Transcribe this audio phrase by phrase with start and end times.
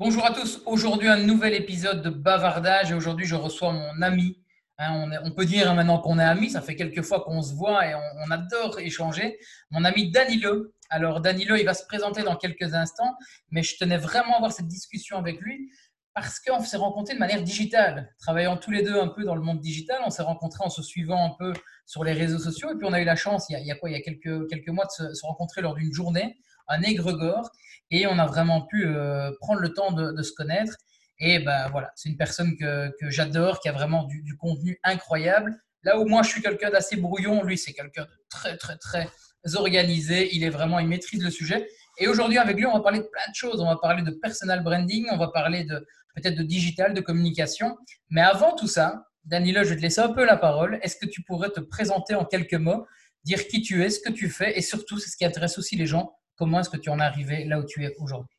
[0.00, 0.62] Bonjour à tous.
[0.64, 2.90] Aujourd'hui, un nouvel épisode de Bavardage.
[2.90, 4.42] Et aujourd'hui, je reçois mon ami.
[4.78, 6.48] Hein, on, peut dire maintenant qu'on est amis.
[6.48, 9.38] Ça fait quelques fois qu'on se voit et on, adore échanger.
[9.70, 10.72] Mon ami Danilo.
[10.88, 13.14] Alors, Danilo, il va se présenter dans quelques instants.
[13.50, 15.70] Mais je tenais vraiment à avoir cette discussion avec lui
[16.14, 18.10] parce qu'on s'est rencontrés de manière digitale.
[18.20, 20.82] Travaillant tous les deux un peu dans le monde digital, on s'est rencontrés en se
[20.82, 21.52] suivant un peu
[21.84, 22.70] sur les réseaux sociaux.
[22.70, 24.86] Et puis, on a eu la chance, il y a, Il y a quelques, mois,
[24.86, 26.38] de se rencontrer lors d'une journée
[26.70, 27.50] un égrégore
[27.90, 30.76] et on a vraiment pu euh, prendre le temps de, se connaître.
[31.18, 35.60] Et ben voilà, c'est une personne que, j'adore, qui a vraiment du, contenu incroyable.
[35.82, 39.08] Là où moi je suis quelqu'un d'assez brouillon, lui c'est quelqu'un de très très très
[39.54, 40.34] organisé.
[40.34, 41.66] Il est vraiment, il maîtrise le sujet.
[41.98, 43.60] Et aujourd'hui avec lui, on va parler de plein de choses.
[43.60, 47.76] On va parler de personal branding, on va parler de peut-être de digital, de communication.
[48.08, 50.78] Mais avant tout ça, Danilo, je vais te laisser un peu la parole.
[50.82, 52.86] Est-ce que tu pourrais te présenter en quelques mots,
[53.24, 55.76] dire qui tu es, ce que tu fais, et surtout, c'est ce qui intéresse aussi
[55.76, 58.34] les gens, Comment est-ce que tu en es arrivé là où tu es aujourd'hui?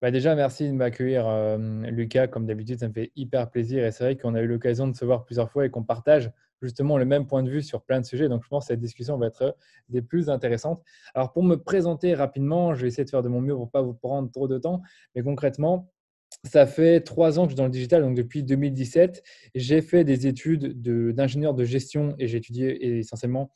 [0.00, 1.58] Bah déjà, merci de m'accueillir, euh,
[1.90, 2.26] Lucas.
[2.26, 3.84] Comme d'habitude, ça me fait hyper plaisir.
[3.84, 6.32] Et c'est vrai qu'on a eu l'occasion de se voir plusieurs fois et qu'on partage
[6.62, 8.30] justement le même point de vue sur plein de sujets.
[8.30, 9.54] Donc, je pense que cette discussion va être
[9.90, 10.82] des plus intéressantes.
[11.14, 13.70] Alors, pour me présenter rapidement, je vais essayer de faire de mon mieux pour ne
[13.70, 14.80] pas vous prendre trop de temps.
[15.14, 15.92] Mais concrètement,
[16.44, 19.22] ça fait trois ans que je suis dans le digital, donc depuis 2017.
[19.54, 20.80] J'ai fait des études
[21.12, 23.50] d'ingénieur de, gestion et j'ai étudié essentiellement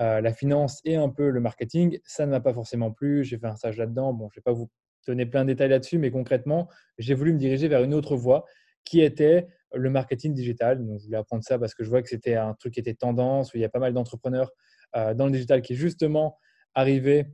[0.00, 1.98] euh, la finance et un peu le marketing.
[2.04, 3.24] Ça ne m'a pas forcément plu.
[3.24, 4.12] J'ai fait un stage là-dedans.
[4.12, 4.70] Bon, je ne vais pas vous
[5.06, 8.44] donner plein de détails là-dessus, mais concrètement, j'ai voulu me diriger vers une autre voie
[8.84, 10.84] qui était le marketing digital.
[10.84, 12.94] Donc, je voulais apprendre ça parce que je vois que c'était un truc qui était
[12.94, 14.50] tendance, où il y a pas mal d'entrepreneurs
[14.96, 16.38] euh, dans le digital qui justement
[16.74, 17.30] arrivaient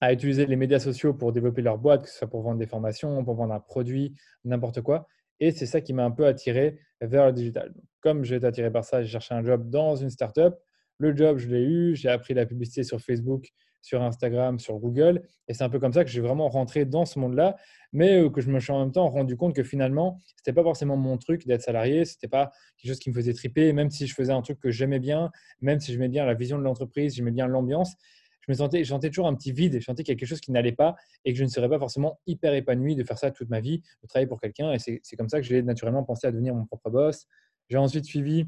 [0.00, 2.66] à utiliser les médias sociaux pour développer leur boîte, que ce soit pour vendre des
[2.66, 5.08] formations, pour vendre un produit, n'importe quoi.
[5.40, 7.74] Et c'est ça qui m'a un peu attiré vers le digital.
[8.00, 10.54] comme j'ai été attiré par ça, j'ai cherché un job dans une startup
[10.98, 11.96] le job, je l'ai eu.
[11.96, 13.48] J'ai appris la publicité sur Facebook,
[13.80, 15.22] sur Instagram, sur Google.
[15.46, 17.56] Et c'est un peu comme ça que j'ai vraiment rentré dans ce monde-là,
[17.92, 20.52] mais euh, que je me suis en même temps rendu compte que finalement, ce n'était
[20.52, 22.04] pas forcément mon truc d'être salarié.
[22.04, 24.60] Ce n'était pas quelque chose qui me faisait triper, même si je faisais un truc
[24.60, 27.94] que j'aimais bien, même si j'aimais bien la vision de l'entreprise, j'aimais bien l'ambiance.
[28.40, 30.72] Je me sentais, je sentais toujours un petit vide, je sentais quelque chose qui n'allait
[30.72, 33.60] pas et que je ne serais pas forcément hyper épanoui de faire ça toute ma
[33.60, 34.72] vie, de travailler pour quelqu'un.
[34.72, 37.26] Et c'est comme ça que j'ai naturellement pensé à devenir mon propre boss.
[37.68, 38.46] J'ai ensuite suivi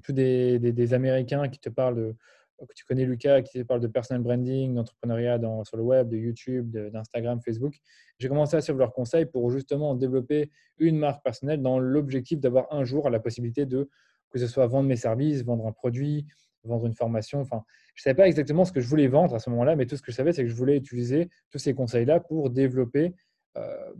[0.00, 2.16] tous des, Américains qui te parlent de,
[2.58, 6.16] que tu connais Lucas, qui te parlent de personal branding, d'entrepreneuriat sur le web, de
[6.16, 7.74] YouTube, d'Instagram, Facebook.
[8.18, 12.72] J'ai commencé à suivre leurs conseils pour justement développer une marque personnelle dans l'objectif d'avoir
[12.72, 13.88] un jour la possibilité de,
[14.30, 16.26] que ce soit vendre mes services, vendre un produit,
[16.64, 17.40] vendre une formation.
[17.40, 19.86] Enfin, je ne savais pas exactement ce que je voulais vendre à ce moment-là, mais
[19.86, 23.14] tout ce que je savais, c'est que je voulais utiliser tous ces conseils-là pour développer
[23.56, 23.92] euh,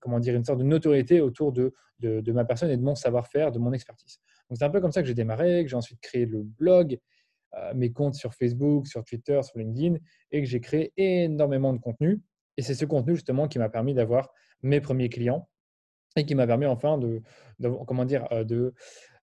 [0.00, 3.52] comment dire, une sorte de notoriété autour de, de, ma personne et de mon savoir-faire,
[3.52, 4.20] de mon expertise.
[4.48, 6.98] Donc c'est un peu comme ça que j'ai démarré, que j'ai ensuite créé le blog,
[7.54, 9.96] euh, mes comptes sur Facebook, sur Twitter, sur LinkedIn,
[10.30, 12.20] et que j'ai créé énormément de contenu.
[12.56, 14.30] Et c'est ce contenu justement qui m'a permis d'avoir
[14.62, 15.48] mes premiers clients
[16.16, 17.20] et qui m'a permis enfin de,
[17.86, 18.74] comment dire, euh, de,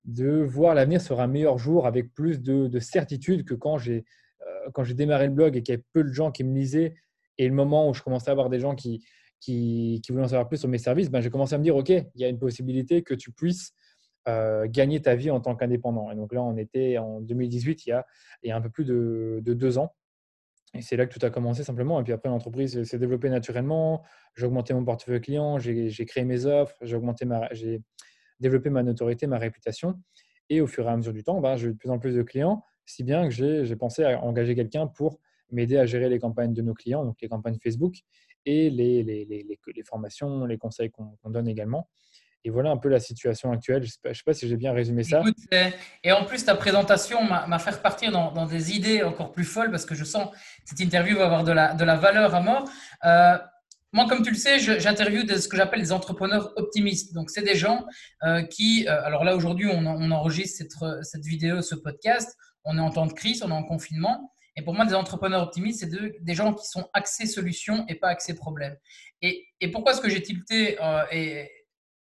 [0.06, 4.06] de voir l'avenir sur un meilleur jour avec plus de, certitude que quand j'ai
[4.41, 6.53] euh, quand j'ai démarré le blog et qu'il y avait peu de gens qui me
[6.53, 6.95] lisaient
[7.38, 9.03] et le moment où je commençais à avoir des gens qui,
[9.39, 11.89] qui, voulaient en savoir plus sur mes services, ben, j'ai commencé à me dire, OK,
[11.89, 13.73] il y a une possibilité que tu puisses
[14.28, 16.09] euh, gagner ta vie en tant qu'indépendant.
[16.11, 18.06] Et donc là, on était en 2018, il y a,
[18.41, 19.94] il y a un peu plus de, deux ans.
[20.73, 22.00] Et c'est là que tout a commencé simplement.
[22.00, 24.01] Et puis après, l'entreprise s'est développée naturellement.
[24.35, 27.81] J'ai augmenté mon portefeuille client, j'ai créé mes offres, j'ai augmenté ma, j'ai
[28.39, 30.00] développé ma notoriété, ma réputation.
[30.50, 32.16] Et au fur et à mesure du temps, ben, j'ai eu de plus en plus
[32.16, 35.19] de clients, si bien que j'ai pensé à engager quelqu'un pour
[35.51, 37.97] m'aider à gérer les campagnes de nos clients, donc les campagnes Facebook
[38.45, 41.89] et les, les, les, les formations, les conseils qu'on donne également.
[42.45, 43.83] Et voilà un peu la situation actuelle.
[43.83, 45.21] Je ne sais, pas si j'ai bien résumé ça.
[46.03, 49.85] et en plus, ta présentation m'a fait repartir dans, des idées encore plus folles parce
[49.85, 52.65] que je sens que cette interview va avoir de la, de la valeur à mort.
[53.05, 53.37] Euh,
[53.93, 57.13] moi, comme tu le sais, j'interviewe ce que j'appelle des entrepreneurs optimistes.
[57.13, 57.85] Donc, c'est des gens
[58.23, 62.35] euh, qui, euh, alors là, aujourd'hui, on, enregistre cette, vidéo, ce podcast.
[62.65, 64.33] On est en temps de crise, on est en confinement.
[64.55, 68.09] Et pour moi, des entrepreneurs optimistes, c'est des gens qui sont axés solutions et pas
[68.09, 68.75] axés problèmes.
[69.21, 70.77] Et, pourquoi est-ce que j'ai tilté
[71.12, 71.50] et,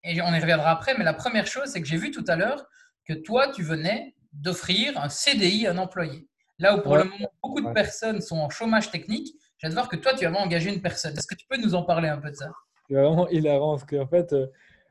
[0.03, 2.35] et, on y reviendra après, mais la première chose, c'est que j'ai vu tout à
[2.35, 2.65] l'heure
[3.07, 6.27] que toi, tu venais d'offrir un CDI à un employé.
[6.59, 9.89] Là où pour le moment, beaucoup de personnes sont en chômage technique, j'ai de voir
[9.89, 11.13] que toi, tu avais engagé une personne.
[11.17, 12.51] Est-ce que tu peux nous en parler un peu de ça?
[12.87, 14.47] C'est vraiment hilarant, parce qu'en fait, euh,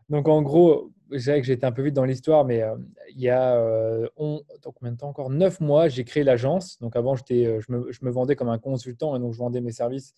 [0.08, 2.76] donc en gros, je dirais que j'étais un peu vite dans l'histoire, mais euh,
[3.10, 5.30] il y a euh, on, combien de temps encore?
[5.30, 6.78] Neuf mois, j'ai créé l'agence.
[6.78, 7.22] Donc avant, je,
[7.68, 10.14] me, je, me, vendais comme un consultant et donc je vendais mes services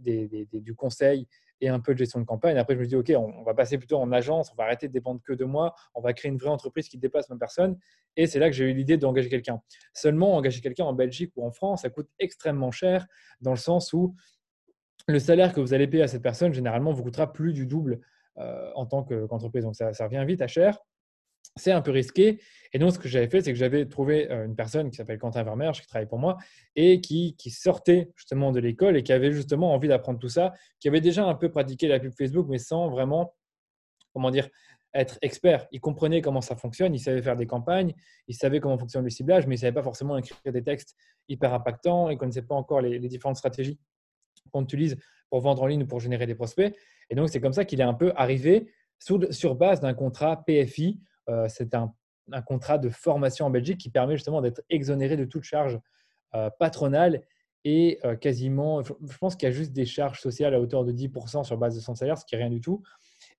[0.00, 1.26] des, du conseil
[1.60, 2.56] et un peu de gestion de campagne.
[2.56, 4.92] Après, je me dis, OK, on, va passer plutôt en agence, on va arrêter de
[4.92, 7.78] dépendre que de moi, on va créer une vraie entreprise qui dépasse ma personne.
[8.16, 9.60] Et c'est là que j'ai eu l'idée d'engager quelqu'un.
[9.92, 13.06] Seulement, engager quelqu'un en Belgique ou en France, ça coûte extrêmement cher
[13.40, 14.14] dans le sens où
[15.06, 18.00] le salaire que vous allez payer à cette personne, généralement, vous coûtera plus du double
[18.38, 19.64] euh, en tant qu'entreprise.
[19.64, 20.78] donc, ça, ça, revient vite à cher.
[21.58, 22.40] C'est un peu risqué.
[22.72, 25.18] Et donc, ce que j'avais fait, c'est que j'avais trouvé euh, une personne qui s'appelle
[25.18, 26.36] Quentin Vermeer, qui travaille pour moi,
[26.76, 30.52] et qui, qui sortait justement de l'école et qui avait justement envie d'apprendre tout ça,
[30.80, 33.34] qui avait déjà un peu pratiqué la pub Facebook, mais sans vraiment,
[34.12, 34.48] comment dire,
[34.94, 35.66] être expert.
[35.70, 37.94] Il comprenait comment ça fonctionne, il savait faire des campagnes,
[38.26, 40.96] il savait comment fonctionne le ciblage, mais il ne savait pas forcément écrire des textes
[41.28, 43.78] hyper impactants, il ne connaissait pas encore les, différentes stratégies
[44.50, 44.96] qu'on utilise
[45.30, 46.74] pour vendre en ligne ou pour générer des prospects.
[47.10, 51.00] Et donc, c'est comme ça qu'il est un peu arrivé sur base d'un contrat PFI.
[51.28, 51.92] Euh, c'est un,
[52.46, 55.78] contrat de formation en Belgique qui permet justement d'être exonéré de toute charge
[56.34, 57.22] euh, patronale
[57.64, 60.92] et euh, quasiment, je pense qu'il y a juste des charges sociales à hauteur de
[60.92, 62.82] 10% sur base de son salaire, ce qui est rien du tout.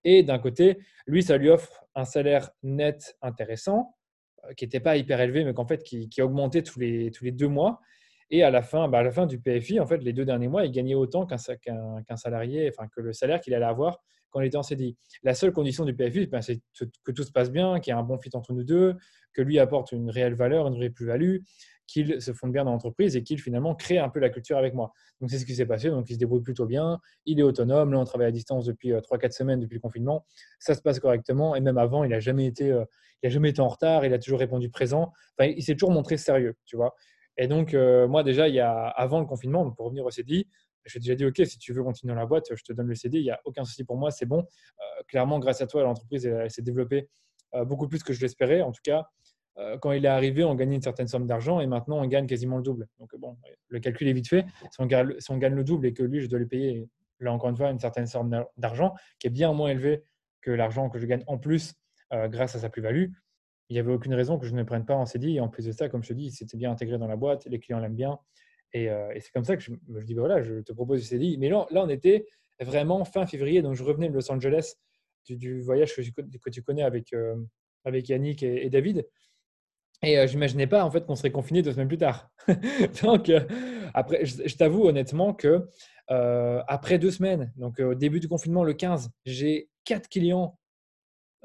[0.04, 3.96] Et d'un côté, lui, ça lui offre un salaire net intéressant,
[4.58, 7.32] qui n'était pas hyper élevé, mais qu'en fait, qui, qui, augmentait tous les, tous les
[7.32, 7.80] deux mois.
[8.32, 10.66] Et à la fin, bah, la fin du PFI, en fait, les deux derniers mois,
[10.66, 11.38] il gagnait autant qu'un
[12.18, 14.00] salarié, enfin que le salaire qu'il allait avoir
[14.30, 14.96] quand il était en CDI.
[15.24, 16.62] La seule condition du PFI, ben, c'est
[17.04, 18.96] que tout se passe bien, qu'il y ait un bon fit entre nous deux,
[19.34, 21.38] que lui apporte une réelle valeur, une vraie plus-value,
[21.88, 24.74] qu'il se fonde bien dans l'entreprise et qu'il finalement crée un peu la culture avec
[24.74, 24.92] moi.
[25.20, 25.90] Donc c'est ce qui s'est passé.
[25.90, 27.92] Donc il se débrouille plutôt bien, il est autonome.
[27.92, 30.26] Là, on travaille à distance depuis 3-4 euh, semaines depuis le confinement.
[30.60, 31.56] Ça se passe correctement.
[31.56, 32.86] Et même avant, il n'a jamais, été, euh,
[33.24, 35.12] jamais été en retard, il a toujours répondu présent.
[35.40, 36.96] Il s'est toujours montré sérieux, tu vois.
[37.40, 40.48] Et donc, euh, moi, déjà, il y a, avant le confinement, pour revenir au CDI,
[40.86, 42.96] je déjà dit, OK, si tu veux continuer dans la boîte, je te donne le
[42.96, 44.46] CD, il n'y a aucun souci pour moi, c'est bon.
[45.08, 47.10] clairement, grâce à toi, l'entreprise s'est développée
[47.66, 48.62] beaucoup plus que je l'espérais.
[48.62, 49.06] En tout cas,
[49.60, 52.28] euh, quand il est arrivé, on gagnait une certaine somme d'argent et maintenant on gagne
[52.28, 52.88] quasiment le double.
[53.00, 53.38] Donc bon,
[53.68, 54.46] le calcul est vite fait.
[54.72, 56.88] Si on, gagne, le double et que lui, je dois lui payer,
[57.20, 60.04] là encore une fois, une certaine somme d'argent qui est bien moins élevée
[60.42, 61.74] que l'argent que je gagne en plus
[62.14, 63.12] euh, grâce à sa plus-value,
[63.70, 65.38] il n'y avait aucune raison que je ne prenne pas en CDI.
[65.38, 67.46] Et en plus de ça, comme je te dis, c'était bien intégré dans la boîte,
[67.46, 68.20] les clients l'aiment bien.
[68.74, 71.06] Et, euh, c'est comme ça que je me dis, bah voilà, je te propose le
[71.06, 71.38] CDI.
[71.38, 72.28] Mais là, là, on était
[72.60, 74.76] vraiment fin février, donc je revenais de Los Angeles
[75.28, 77.14] du, voyage que, que, tu connais avec,
[77.86, 79.06] avec Yannick et David.
[80.02, 82.30] Et euh, je n'imaginais pas en fait qu'on serait confiné deux semaines plus tard.
[83.04, 83.42] donc, euh,
[83.94, 85.68] après, je, t'avoue honnêtement que
[86.12, 90.58] euh, après deux semaines, donc au début du confinement, le 15, j'ai quatre clients,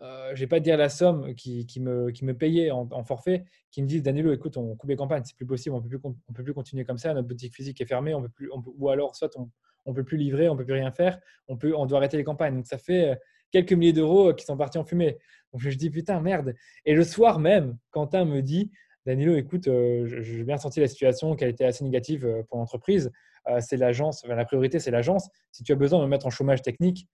[0.00, 4.02] je ne vais pas dire la somme, qui, me, payaient en, forfait, qui me disent
[4.02, 6.99] Danilo, écoute, on coupe les campagnes, c'est plus possible, on ne peut plus continuer comme
[6.99, 10.05] ça, notre boutique physique est fermée, on peut plus, ou alors soit on ne peut
[10.05, 12.56] plus livrer, on ne peut plus rien faire, on, peut, on doit arrêter les campagnes.
[12.56, 13.19] Donc ça fait
[13.50, 15.19] quelques milliers d'euros qui sont partis en fumée.
[15.52, 16.55] Donc je dis putain, merde.
[16.85, 18.70] Et le soir même, Quentin me dit
[19.06, 22.58] Danilo, écoute, euh, j'ai bien senti la situation qui a été assez négative euh, pour
[22.58, 23.12] l'entreprise.
[23.49, 25.29] Euh, c'est l'agence, la priorité, c'est l'agence.
[25.52, 27.06] Si tu as besoin de me mettre en chômage technique,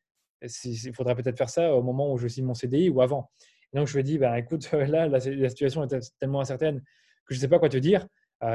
[0.65, 3.31] il faudra peut-être faire ça au moment où je signe mon CDI ou avant.
[3.73, 6.81] donc je lui ai dit, ben, écoute, là, la, situation est tellement incertaine
[7.27, 8.07] que je ne sais pas quoi te dire,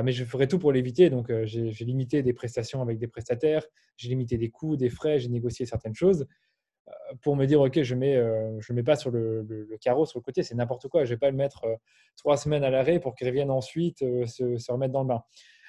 [0.04, 1.10] mais je ferai tout pour l'éviter.
[1.10, 3.66] Donc j'ai limité des prestations avec des prestataires,
[3.98, 6.26] j'ai limité des coûts, des frais, j'ai négocié certaines choses
[7.22, 10.20] pour me dire, OK, je ne mets, euh, je mets pas sur le, carreau, sur
[10.20, 11.04] le côté, c'est n'importe quoi.
[11.04, 11.76] Je ne vais pas le mettre euh,
[12.16, 15.24] trois semaines à l'arrêt pour qu'il revienne ensuite euh, se, remettre dans le bain.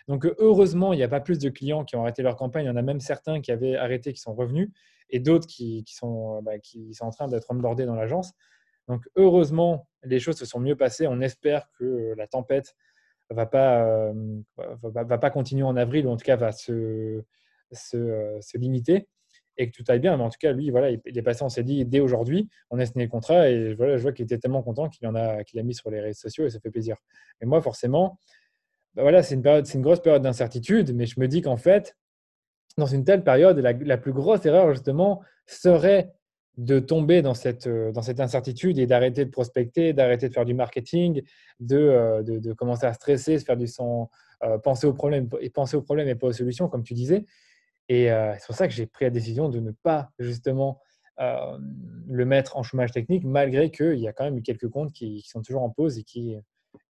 [0.09, 2.65] Donc, heureusement, il n'y a pas plus de clients qui ont arrêté leur campagne.
[2.65, 4.71] Il y en a même certains qui avaient arrêté, qui sont revenus,
[5.11, 8.33] et d'autres qui, sont, bah, qui sont en train d'être onboardés dans l'agence.
[8.89, 11.07] Donc, heureusement, les choses se sont mieux passées.
[11.09, 12.77] On espère que la tempête
[13.31, 14.13] va pas,
[14.83, 17.25] va, pas continuer en avril, ou en tout cas va se,
[17.73, 19.09] se, se limiter
[19.59, 20.17] et que tout aille bien.
[20.17, 22.49] Mais en tout cas, lui, voilà, il est passé on s'est dit dès aujourd'hui.
[22.71, 25.15] On a signé le contrat et voilà, je vois qu'il était tellement content qu'il en
[25.15, 26.97] a, qu'il a mis sur les réseaux sociaux et ça fait plaisir.
[27.41, 28.19] Mais moi, forcément,
[28.97, 30.95] bah voilà, c'est une période, une grosse période d'incertitude.
[30.95, 31.97] Mais je me dis qu'en fait,
[32.79, 36.13] dans une telle période, la, plus grosse erreur justement serait
[36.57, 40.55] de tomber dans cette, dans cette incertitude et d'arrêter de prospecter, d'arrêter de faire du
[40.55, 41.23] marketing,
[41.61, 44.11] de, euh, de, commencer à stresser, se faire du sang,
[44.43, 47.27] euh, penser aux problèmes et penser et pas aux solutions, comme tu disais.
[47.91, 50.81] Et euh, c'est pour ça que j'ai pris la décision de ne pas justement
[51.21, 51.59] euh,
[52.09, 55.21] le mettre en chômage technique, malgré qu'il y a quand même eu quelques comptes qui,
[55.23, 56.37] sont toujours en pause et qui,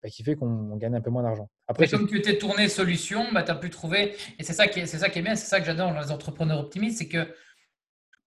[0.02, 1.48] bah, qui fait qu'on gagne un peu moins d'argent.
[1.66, 4.80] Après, comme tu étais tourné solution, bah, tu as pu trouver, et c'est ça, qui
[4.80, 7.34] est, ça qui est bien, c'est ça que j'adore dans les entrepreneurs optimistes, c'est que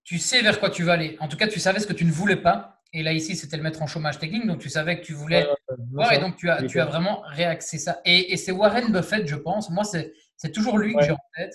[0.04, 1.16] tu sais vers quoi tu vas aller.
[1.20, 2.82] En tout cas, tu savais ce que tu ne voulais pas.
[2.92, 4.46] Et là, ici, c'était le mettre en chômage technique.
[4.46, 5.46] Donc, tu savais que tu voulais
[5.92, 6.12] voir.
[6.12, 8.00] Et donc, tu as, tu as vraiment réaxé ça.
[8.04, 9.70] Et, et c'est Warren Buffett, je pense.
[9.70, 11.54] Moi, c'est toujours lui que j'ai en tête.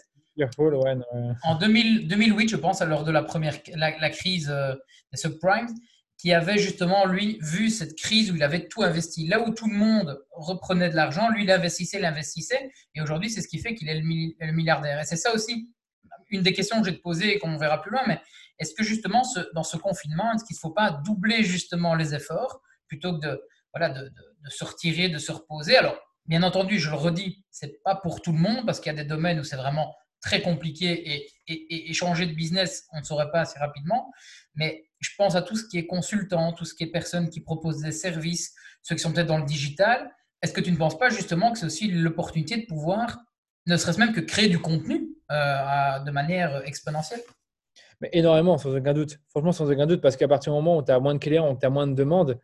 [1.43, 4.73] En 2008, je pense, lors de la première la, crise euh,
[5.11, 5.67] des subprimes,
[6.17, 9.27] qui avait justement, lui, vu cette crise où il avait tout investi.
[9.27, 12.71] Là où tout le monde reprenait de l'argent, lui, il investissait, il investissait.
[12.93, 15.01] Et aujourd'hui, c'est ce qui fait qu'il est le, milliardaire.
[15.01, 15.69] Et c'est ça aussi,
[16.29, 18.01] une des questions que j'ai te poser et qu'on verra plus loin.
[18.07, 18.21] Mais
[18.59, 22.61] est-ce que justement, dans ce confinement, est-ce qu'il ne faut pas doubler justement les efforts
[22.87, 23.41] plutôt que de,
[23.73, 24.09] voilà, de,
[24.47, 25.75] se retirer, de se reposer?
[25.75, 28.95] Alors, bien entendu, je le redis, c'est pas pour tout le monde parce qu'il y
[28.95, 29.93] a des domaines où c'est vraiment
[30.25, 34.11] très compliqué et, changer de business, on ne saurait pas assez rapidement.
[34.55, 37.41] Mais je pense à tout ce qui est consultant, tout ce qui est personne qui
[37.41, 40.11] propose des services, ceux qui sont peut-être dans le digital.
[40.41, 43.19] Est-ce que tu ne penses pas justement que c'est aussi l'opportunité de pouvoir,
[43.67, 47.21] ne serait-ce même que créer du contenu euh, de manière exponentielle?
[48.01, 49.19] Mais énormément, sans aucun doute.
[49.29, 51.53] Franchement, sans aucun doute, parce qu'à partir du moment où tu as moins de clients,
[51.53, 52.39] où tu as moins de demandes,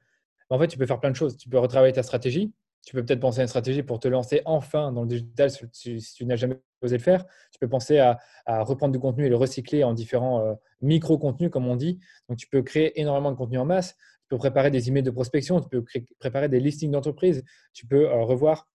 [0.50, 1.36] en fait, tu peux faire plein de choses.
[1.36, 2.54] Tu peux retravailler ta stratégie.
[2.86, 6.00] Tu peux peut-être penser à une stratégie pour te lancer enfin dans le digital si,
[6.16, 7.26] tu n'as jamais osé le faire.
[7.52, 11.68] Tu peux penser à, reprendre du contenu et le recycler en différents euh, micro-contenus, comme
[11.68, 12.00] on dit.
[12.28, 13.96] Donc, tu peux créer énormément de contenu en masse.
[14.24, 15.62] Tu peux préparer des emails de prospection.
[15.62, 15.86] Tu peux
[16.20, 17.44] préparer des listings d'entreprise.
[17.74, 18.68] Tu peux euh, revoir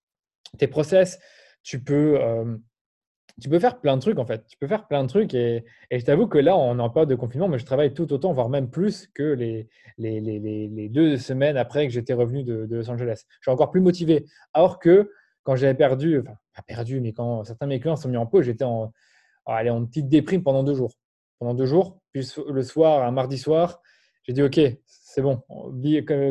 [0.58, 1.18] tes process.
[1.62, 2.56] Tu peux euh,
[3.40, 4.46] tu peux faire plein de trucs en fait.
[4.46, 7.10] Tu peux faire plein de trucs et, je t'avoue que là, on est en période
[7.10, 10.88] de confinement, mais je travaille tout autant, voire même plus que les, les, les, les
[10.88, 13.24] deux semaines après que j'étais revenu de, Los Angeles.
[13.28, 14.24] Je suis encore plus motivé.
[14.54, 15.10] Alors que
[15.42, 18.26] quand j'avais perdu, enfin, pas perdu, mais quand certains de mes clients sont mis en
[18.26, 18.92] pause, j'étais en,
[19.44, 20.92] allez, en petite déprime pendant deux jours.
[21.38, 23.82] Pendant deux jours, puis le soir, un mardi soir,
[24.22, 25.42] j'ai dit OK, c'est bon.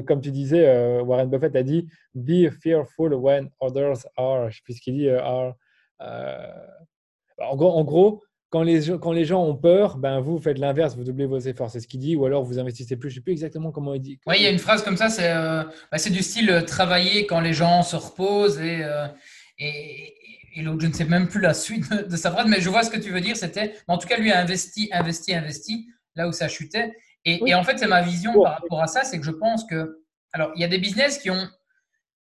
[0.06, 4.50] comme, tu disais, euh, Warren Buffett a dit Be fearful when others are.
[4.50, 5.54] Je dit, euh, are.
[6.02, 6.48] Euh,
[7.40, 11.26] en gros, quand, les, quand les gens ont peur, ben vous faites l'inverse, vous doublez
[11.26, 13.10] vos efforts, c'est ce qu'il dit, ou alors vous investissez plus.
[13.10, 14.20] Je ne sais plus exactement comment il dit.
[14.28, 17.26] Oui, il y a une phrase comme ça, c'est euh, bah, du style euh, travailler
[17.26, 19.08] quand les gens se reposent euh,
[19.58, 20.14] et,
[20.56, 22.84] et, l'autre, je ne sais même plus la suite de, sa phrase, mais je vois
[22.84, 23.36] ce que tu veux dire.
[23.36, 26.94] C'était, en tout cas, lui a investi, investi, investi là où ça chutait.
[27.26, 29.66] Et, et en fait, c'est ma vision par rapport à ça, c'est que je pense
[29.66, 30.02] que,
[30.32, 31.48] alors, il y a des business qui ont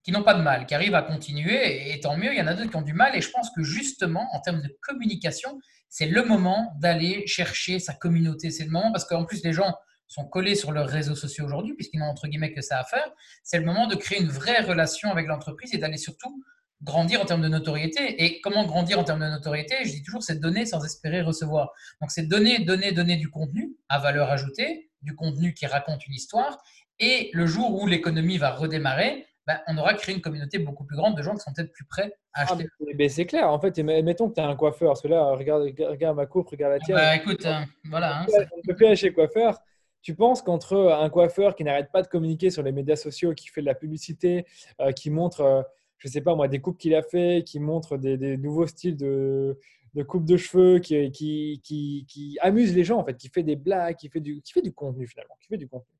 [0.05, 2.47] qui n'ont pas de mal, qui arrivent à continuer, et tant mieux, il y en
[2.47, 5.59] a d'autres qui ont du mal, et je pense que justement, en termes de communication,
[5.89, 9.75] c'est le moment d'aller chercher sa communauté, c'est le moment, parce qu'en plus, les gens
[10.07, 13.11] sont collés sur leurs réseaux sociaux aujourd'hui, puisqu'ils n'ont entre guillemets que ça à faire,
[13.43, 16.45] c'est le moment de créer une vraie relation avec l'entreprise et d'aller surtout
[16.83, 18.23] grandir en termes de notoriété.
[18.23, 19.77] Et comment grandir en termes de notoriété?
[19.85, 21.71] Je dis toujours, c'est donner sans espérer recevoir.
[22.01, 26.15] Donc, c'est donner, donner, donner du contenu à valeur ajoutée, du contenu qui raconte une
[26.15, 26.63] histoire.
[26.99, 30.97] Et le jour où l'économie va redémarrer, bah, on aura créé une communauté beaucoup plus
[30.97, 33.09] grande de gens qui sont peut-être plus prêts à ah, acheter.
[33.09, 36.17] c'est clair, en fait, mettons que tu as un coiffeur, parce que là, regarde, regarde
[36.17, 36.97] ma coupe, regarde la tienne.
[36.97, 38.23] Bah, écoute, euh, voilà.
[38.23, 39.61] Hein, on ne peut plus aller chez coiffeur.
[40.01, 43.49] Tu penses qu'entre un coiffeur qui n'arrête pas de communiquer sur les médias sociaux, qui
[43.49, 44.47] fait de la publicité,
[44.81, 45.63] euh, qui montre, euh,
[45.99, 48.97] je ne sais pas moi, des coupes qu'il a fait, qui montre des, nouveaux styles
[48.97, 49.59] de,
[49.95, 53.43] de coupe de cheveux, qui, qui, qui, qui, amuse les gens, en fait, qui fait
[53.43, 55.94] des blagues, qui fait du, qui fait du contenu finalement, qui fait du contenu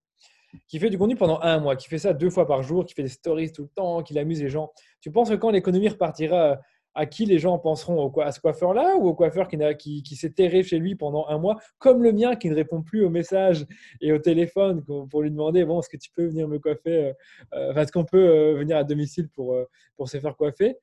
[0.69, 2.95] qui fait du contenu pendant un mois, qui fait ça deux fois par jour, qui
[2.95, 4.73] fait des stories tout le temps, qui amuse les gens.
[5.01, 6.59] Tu penses que quand l'économie repartira,
[6.95, 10.63] à qui les gens penseront À ce coiffeur-là ou au coiffeur qui, qui, s'est terré
[10.63, 13.67] chez lui pendant un mois, comme le mien qui ne répond plus aux messages
[14.01, 17.13] et au téléphone pour lui demander bon, est-ce que tu peux venir me coiffer euh,
[17.55, 19.57] euh, Est-ce qu'on peut euh, venir à domicile pour,
[19.97, 20.77] pour se faire coiffer?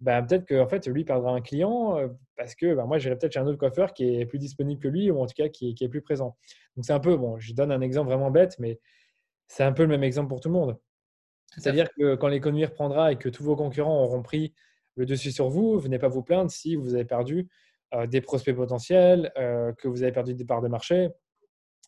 [0.00, 1.96] Ben, peut-être que en fait, lui perdra un client
[2.36, 4.88] parce que ben, moi, j'irai peut-être chez un autre coiffeur qui est plus disponible que
[4.88, 6.36] lui ou en tout cas qui, qui est plus présent.
[6.76, 8.80] Donc, c'est un peu, bon, je donne un exemple vraiment bête, mais
[9.48, 10.78] c'est un peu le même exemple pour tout le monde.
[11.56, 14.54] C'est-à-dire que quand l'économie reprendra et que tous vos concurrents auront pris
[14.96, 17.48] le dessus sur vous, venez pas vous plaindre si vous avez perdu
[17.94, 21.10] euh, des prospects potentiels, euh, que vous avez perdu des parts de marché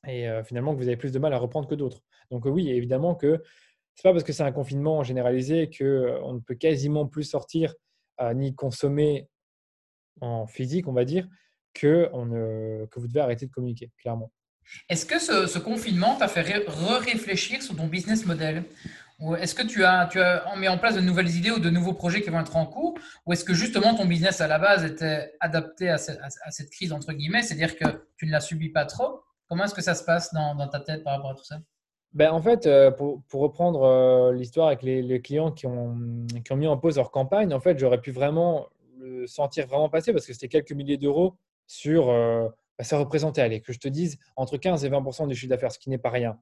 [0.06, 2.02] et euh, finalement que vous avez plus de mal à reprendre que d'autres.
[2.30, 3.42] Donc oui, évidemment que
[3.94, 7.74] c'est pas parce que c'est un confinement généralisé qu'on ne peut quasiment plus sortir
[8.34, 9.28] ni consommer
[10.20, 11.26] en physique, on va dire,
[11.74, 12.26] que, on,
[12.86, 14.32] que vous devez arrêter de communiquer, clairement.
[14.88, 18.64] Est-ce que ce, confinement t'a fait re-réfléchir sur ton business model?
[19.18, 20.10] Ou est-ce que tu as,
[20.58, 22.98] mis en place de nouvelles idées ou de nouveaux projets qui vont être en cours?
[23.24, 27.12] Ou est-ce que justement ton business à la base était adapté à, cette crise, entre
[27.12, 29.22] guillemets, c'est-à-dire que tu ne la subis pas trop?
[29.48, 31.58] Comment est-ce que ça se passe dans, ta tête par rapport à tout ça?
[32.12, 36.76] Ben, En fait, euh, pour, reprendre euh, l'histoire avec les, clients qui ont, mis en
[36.76, 38.66] pause leur campagne, en fait, j'aurais pu vraiment
[38.98, 42.10] le sentir vraiment passer parce que c'était quelques milliers d'euros sur.
[42.78, 45.72] Bah, ça représentait, allez, que je te dise, entre 15 et 20% du chiffre d'affaires,
[45.72, 46.38] ce qui n'est pas rien.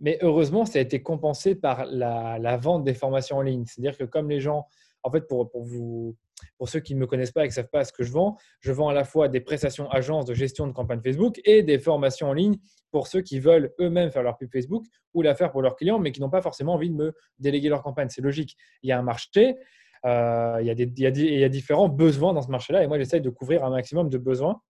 [0.00, 3.64] Mais heureusement, ça a été compensé par la, vente des formations en ligne.
[3.66, 4.66] C'est-à-dire que comme les gens,
[5.02, 6.16] en fait, pour, vous,
[6.58, 8.12] pour ceux qui ne me connaissent pas et qui ne savent pas ce que je
[8.12, 11.62] vends, je vends à la fois des prestations agences de gestion de campagne Facebook et
[11.62, 12.56] des formations en ligne
[12.90, 15.98] pour ceux qui veulent eux-mêmes faire leur pub Facebook ou la faire pour leurs clients,
[15.98, 18.08] mais qui n'ont pas forcément envie de me déléguer leur campagne.
[18.10, 18.56] C'est logique.
[18.82, 19.56] Il y a un marché,
[20.04, 22.50] euh, il, y a des, il, y a il y a différents besoins dans ce
[22.50, 24.60] marché-là, et moi, j'essaye de couvrir un maximum de besoins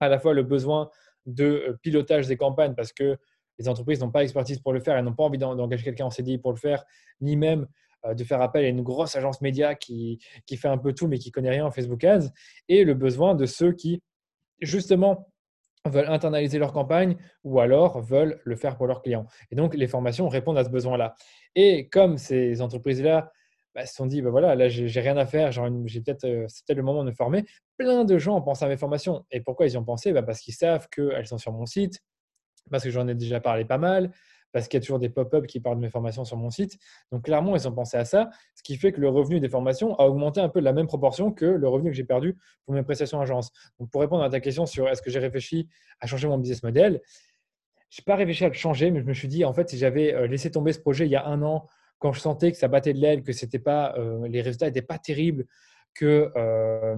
[0.00, 0.90] à la fois le besoin
[1.26, 3.16] de euh, pilotage des campagnes parce que
[3.58, 6.10] les entreprises n'ont pas l'expertise pour le faire, elles n'ont pas envie d'engager quelqu'un en
[6.10, 6.84] CDI pour le faire,
[7.20, 7.66] ni même
[8.04, 11.08] euh, de faire appel à une grosse agence média qui, qui fait un peu tout
[11.08, 12.28] mais qui connaît rien en Facebook Ads,
[12.68, 14.02] et le besoin de ceux qui,
[14.60, 15.30] justement,
[15.88, 19.26] veulent internaliser leur campagne ou alors veulent le faire pour leurs clients.
[19.50, 21.14] Et donc, les formations répondent à ce besoin-là.
[21.54, 23.32] Et comme ces entreprises-là
[23.76, 26.64] bah, se sont dit, bah, voilà, là, j'ai rien à faire, j'ai peut-être, euh, c'est
[26.64, 27.44] peut-être le moment de me former.
[27.76, 29.26] Plein de gens ont pensé à mes formations.
[29.30, 30.14] Et pourquoi ils y ont pensé?
[30.14, 32.00] Bah, Parce qu'ils savent qu'elles sont sur mon site,
[32.70, 34.12] parce que j'en ai déjà parlé pas mal,
[34.50, 36.78] parce qu'il y a toujours des pop-up qui parlent de mes formations sur mon site.
[37.12, 39.94] Donc, clairement, ils ont pensé à ça, ce qui fait que le revenu des formations
[39.96, 42.74] a augmenté un peu de la même proportion que le revenu que j'ai perdu pour
[42.74, 43.50] mes prestations agence.
[43.78, 45.68] Donc, pour répondre à ta question sur est-ce que j'ai réfléchi
[46.00, 47.02] à changer mon business model,
[47.90, 49.76] je n'ai pas réfléchi à le changer, mais je me suis dit, en fait, si
[49.76, 51.66] j'avais euh, laissé tomber ce projet il y a un an,
[51.98, 54.82] quand je sentais que ça battait de l'aile, que c'était pas, euh, les résultats n'étaient
[54.82, 55.46] pas terribles,
[55.94, 56.96] que, euh,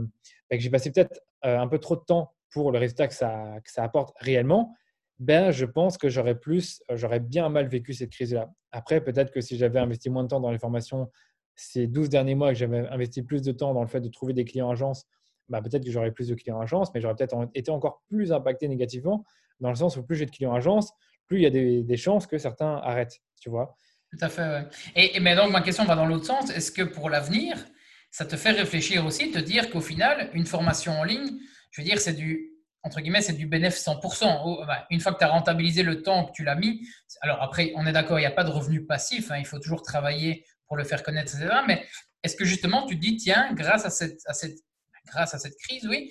[0.50, 3.60] bah, que j'ai passé peut-être un peu trop de temps pour le résultat que ça,
[3.76, 4.74] apporte réellement,
[5.18, 8.50] ben, je pense que j'aurais plus, j'aurais bien mal vécu cette crise-là.
[8.72, 11.10] Après, peut-être que si j'avais investi moins de temps dans les formations
[11.56, 14.32] ces 12 derniers mois, que j'avais investi plus de temps dans le fait de trouver
[14.32, 15.06] des clients agence,
[15.48, 18.68] bah, peut-être que j'aurais plus de clients agence, mais j'aurais peut-être été encore plus impacté
[18.68, 19.24] négativement
[19.60, 20.92] dans le sens où plus j'ai de clients agence,
[21.26, 21.50] plus il y a
[21.82, 23.76] des, chances que certains arrêtent, tu vois.
[24.10, 26.50] Tout à fait, et, mais donc ma question va dans l'autre sens.
[26.50, 27.62] Est-ce que pour l'avenir,
[28.10, 31.38] ça te fait réfléchir aussi, te dire qu'au final, une formation en ligne,
[31.70, 34.66] je veux dire, c'est du, entre guillemets, c'est du bénéfice 100%.
[34.90, 36.88] Une fois que tu as rentabilisé le temps que tu l'as mis,
[37.20, 39.58] alors après, on est d'accord, il n'y a pas de revenu passif, hein, il faut
[39.58, 41.54] toujours travailler pour le faire connaître, etc.
[41.66, 41.86] Mais
[42.22, 44.58] est-ce que justement, tu te dis, tiens, grâce à cette, à cette,
[45.06, 46.10] grâce à cette crise, oui,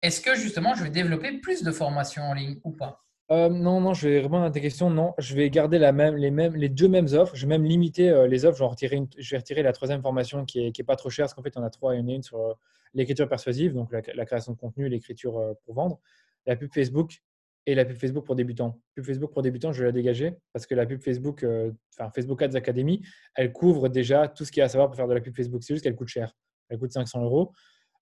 [0.00, 3.03] est-ce que justement, je vais développer plus de formations en ligne ou pas?
[3.30, 4.90] Euh, non, non, je vais répondre à tes questions.
[4.90, 7.34] Non, je vais garder la les, deux mêmes offres.
[7.34, 8.58] Je vais même limiter euh, les offres.
[8.58, 11.62] Je vais, retirer la troisième formation qui n'est pas trop chère, parce qu'en fait, on
[11.62, 11.94] a trois.
[11.94, 12.52] Il y en a une sur euh,
[12.92, 16.00] l'écriture persuasive, donc la, création de contenu, l'écriture pour vendre,
[16.46, 17.22] la pub Facebook
[17.66, 18.78] et la pub Facebook pour débutants.
[18.94, 21.44] Pub Facebook pour débutants, je vais la dégager parce que la pub Facebook,
[21.98, 23.02] enfin Facebook Ads Academy,
[23.34, 25.34] elle couvre déjà tout ce qu'il y a à savoir pour faire de la pub
[25.34, 25.64] Facebook.
[25.64, 26.36] C'est juste qu'elle coûte cher.
[26.68, 27.52] Elle coûte 500 euros.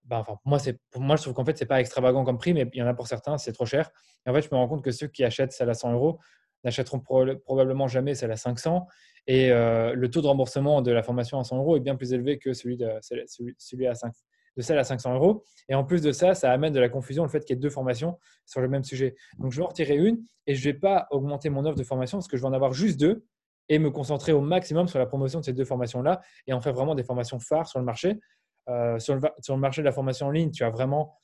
[0.04, 0.59] Bah, enfin, pour moi,
[0.90, 2.87] pour moi, je trouve qu'en fait, c'est pas extravagant comme prix, mais il y en
[2.87, 3.90] a pour certains, c'est trop cher.
[4.26, 6.18] Et en fait, je me rends compte que ceux qui achètent celle à 100 euros
[6.64, 8.87] n'achèteront probablement jamais celle à 500.
[9.26, 12.12] Et euh, le taux de remboursement de la formation à 100 euros est bien plus
[12.12, 14.12] élevé que celui de, celui, à 5,
[14.56, 15.44] de celle à 500 euros.
[15.68, 17.61] Et en plus de ça, ça amène de la confusion le fait qu'il y ait
[17.61, 19.14] deux formations sur le même sujet.
[19.38, 21.85] Donc, je vais en retirer une et je ne vais pas augmenter mon offre de
[21.85, 23.25] formation parce que je vais en avoir juste deux
[23.68, 26.75] et me concentrer au maximum sur la promotion de ces deux formations-là et en faire
[26.75, 28.19] vraiment des formations phares sur le marché.
[28.68, 31.18] Euh, sur, le, marché de la formation en ligne, tu as vraiment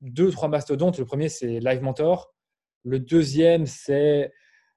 [0.00, 0.98] deux, trois mastodontes.
[0.98, 2.34] Le premier, c'est Live Mentor.
[2.84, 4.32] Le deuxième, c'est.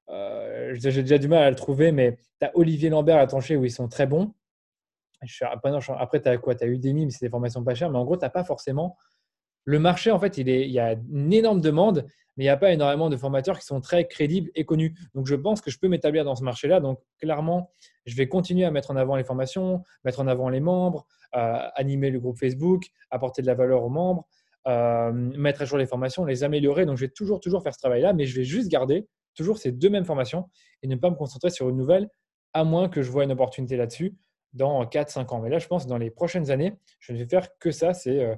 [0.10, 3.56] Euh, j'ai déjà du mal à le trouver, mais tu as Olivier Lambert à Trancher
[3.56, 4.34] où ils sont très bons.
[5.42, 6.56] Après, tu as quoi?
[6.56, 7.92] Tu as Udemy, mais c'est des formations pas chères.
[7.92, 8.98] Mais en gros, tu n'as pas forcément.
[9.64, 12.08] Le marché, en fait, il, est, il y a une énorme demande,
[12.42, 14.96] il n'y a pas énormément de formateurs qui sont très crédibles et connus.
[15.14, 16.80] Donc, je pense que je peux m'établir dans ce marché-là.
[16.80, 17.72] Donc, clairement,
[18.06, 21.60] je vais continuer à mettre en avant les formations, mettre en avant les membres, euh,
[21.76, 24.28] animer le groupe Facebook, apporter de la valeur aux membres,
[24.68, 26.86] euh, mettre à jour les formations, les améliorer.
[26.86, 29.72] Donc, je vais toujours, toujours faire ce travail-là, mais je vais juste garder toujours ces
[29.72, 30.50] deux mêmes formations
[30.82, 32.10] et ne pas me concentrer sur une nouvelle,
[32.54, 34.16] à moins que je vois une opportunité là-dessus
[34.54, 35.40] dans 4-5 ans.
[35.40, 37.94] Mais là, je pense que dans les prochaines années, je ne vais faire que ça,
[37.94, 38.36] c'est euh,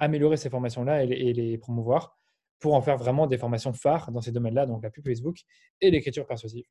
[0.00, 2.16] améliorer ces formations-là et, les promouvoir
[2.58, 5.38] pour en faire vraiment des formations phares dans ces domaines-là, donc la pub Facebook
[5.80, 6.64] et l'écriture persuasive.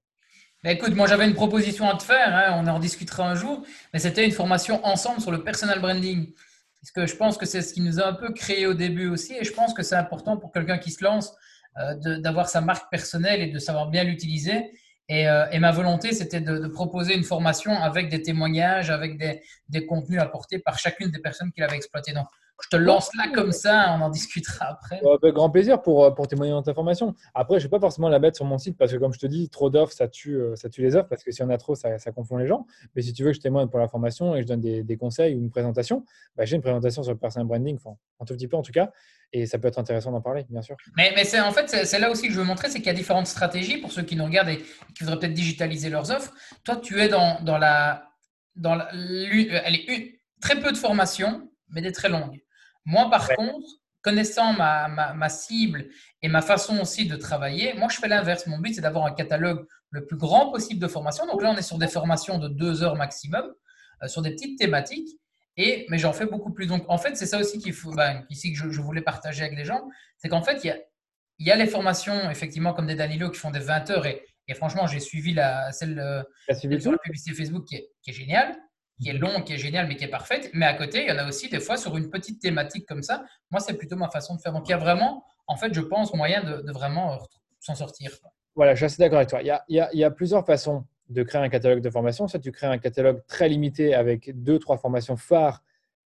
[0.64, 3.64] Bah, écoute, moi j'avais une proposition à te faire, hein, on en discutera un jour,
[3.94, 6.34] mais c'était une formation ensemble sur le personal branding.
[6.82, 9.08] Parce que je pense que c'est ce qui nous a un peu créé au début
[9.08, 11.36] aussi, et je pense que c'est important pour quelqu'un qui se lance
[11.78, 14.72] euh, d'avoir sa marque personnelle et de savoir bien l'utiliser.
[15.10, 20.20] Et, euh, ma volonté, c'était de, proposer une formation avec des témoignages, avec des, contenus
[20.20, 22.14] apportés par chacune des personnes qui l'avaient exploité.
[22.64, 25.02] Je te lance là comme ça, on en discutera après.
[25.22, 27.14] Avec grand plaisir pour, euh, pour témoigner dans ta formation.
[27.34, 29.20] Après, je ne vais pas forcément la mettre sur mon site parce que, comme je
[29.20, 31.50] te dis, trop d'offres, ça tue, euh, ça tue les offres parce que si on
[31.50, 32.66] a trop, ça, ça, confond les gens.
[32.96, 34.98] Mais si tu veux que je témoigne pour la formation et je donne des, des
[34.98, 38.34] conseils ou une présentation, bah, j'ai une présentation sur le personal branding, enfin, un tout
[38.34, 38.92] petit peu en tout cas,
[39.34, 40.78] et ça peut être intéressant d'en parler, bien sûr.
[40.96, 42.92] Mais, mais c'est en fait, c'est là aussi que je veux montrer, c'est qu'il y
[42.92, 44.58] a différentes stratégies pour ceux qui nous regardent et
[44.96, 46.34] qui voudraient peut-être digitaliser leurs offres.
[46.64, 48.10] Toi, tu es dans, dans la.
[48.56, 50.08] Dans la, elle est une,
[50.40, 52.40] très peu de formation, mais des très longues.
[52.86, 53.68] Moi, par contre,
[54.02, 55.88] connaissant ma, ma, cible
[56.22, 58.46] et ma façon aussi de travailler, moi, je fais l'inverse.
[58.46, 61.26] Mon but, c'est d'avoir un catalogue le plus grand possible de formations.
[61.26, 63.52] Donc là, on est sur des formations de deux heures maximum,
[64.04, 65.10] euh, sur des petites thématiques.
[65.58, 66.68] Et, mais j'en fais beaucoup plus.
[66.68, 69.58] Donc, en fait, c'est ça aussi qu'il faut, ben, ici que je, voulais partager avec
[69.58, 69.82] les gens.
[70.18, 70.78] C'est qu'en fait, il y a,
[71.40, 74.06] il y a les formations, effectivement, comme des Danilo qui font des 20 heures.
[74.06, 76.22] Et, et franchement, j'ai suivi la, celle, euh,
[76.80, 78.56] sur la publicité Facebook qui est, qui est géniale
[79.02, 80.50] qui est long, qui est génial, mais qui est parfaite.
[80.54, 83.04] Mais à côté, il y en a aussi des fois sur une petite thématique comme
[83.04, 83.24] ça.
[83.52, 84.54] Moi, c'est plutôt ma façon de faire.
[84.54, 87.18] Donc, il y a vraiment, en fait, je pense, moyen de, vraiment euh,
[87.60, 88.12] s'en sortir.
[88.56, 89.42] Voilà, je suis assez d'accord avec toi.
[89.42, 92.28] Il y, a, il, y a, plusieurs façons de créer un catalogue de formation.
[92.28, 95.62] Soit tu crées un catalogue très limité avec deux, trois formations phares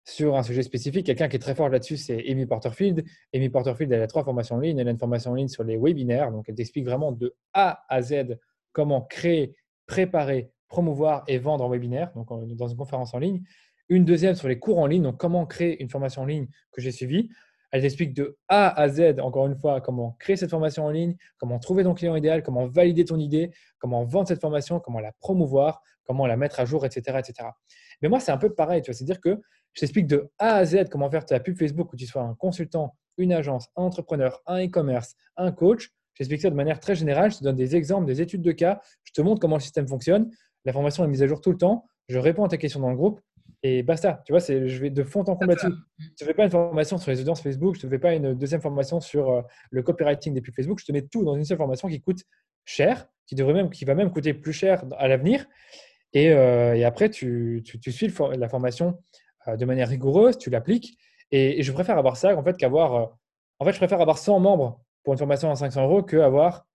[0.04, 1.06] sur un sujet spécifique.
[1.06, 3.04] Quelqu'un qui est très fort là-dessus, c'est Amy Porterfield.
[3.32, 4.78] Amy Porterfield, elle a trois formations en ligne.
[4.78, 6.32] Elle a une formation en ligne sur les webinaires.
[6.32, 8.38] Donc, elle t'explique vraiment de A à Z
[8.72, 9.54] comment créer,
[9.86, 13.42] préparer, promouvoir et vendre en webinaire, donc dans une conférence en ligne.
[13.90, 16.80] Une deuxième sur les cours en ligne, donc comment créer une formation en ligne que
[16.80, 17.28] j'ai suivie.
[17.70, 21.14] Elle t'explique de A à Z, encore une fois, comment créer cette formation en ligne,
[21.38, 25.12] comment trouver ton client idéal, comment valider ton idée, comment vendre cette formation, comment la
[25.12, 27.18] promouvoir, comment la mettre à jour, etc.
[27.18, 27.50] etc.
[28.00, 28.82] Mais moi, c'est un peu pareil.
[28.84, 29.40] C'est-à-dire que
[29.74, 32.34] je t'explique de A à Z comment faire ta pub Facebook, où tu sois un
[32.34, 35.90] consultant, une agence, un entrepreneur, un e-commerce, un coach.
[36.14, 37.30] J'explique ça de manière très générale.
[37.30, 38.80] Je te donne des exemples, des études de cas.
[39.04, 40.30] Je te montre comment le système fonctionne.
[40.64, 41.86] La formation est mise à jour tout le temps.
[42.08, 43.20] Je réponds à tes questions dans le groupe
[43.62, 44.22] et basta.
[44.26, 45.72] Tu vois, je vais de fond en comble là-dessus.
[45.98, 48.34] Je ne fais pas une formation sur les audiences Facebook, je ne fais pas une
[48.34, 50.80] deuxième formation sur euh, le copywriting des pubs Facebook.
[50.80, 52.24] Je te mets tout dans une seule formation qui coûte
[52.64, 55.46] cher, qui, devrait même, qui va même coûter plus cher à l'avenir.
[56.12, 58.98] Et, euh, après, tu, tu, suis la formation
[59.48, 60.98] euh, de manière rigoureuse, tu l'appliques.
[61.30, 63.16] Et, je préfère avoir ça en fait qu'avoir.
[63.58, 66.66] en fait, je préfère avoir 100 membres pour une formation à 500 euros qu'avoir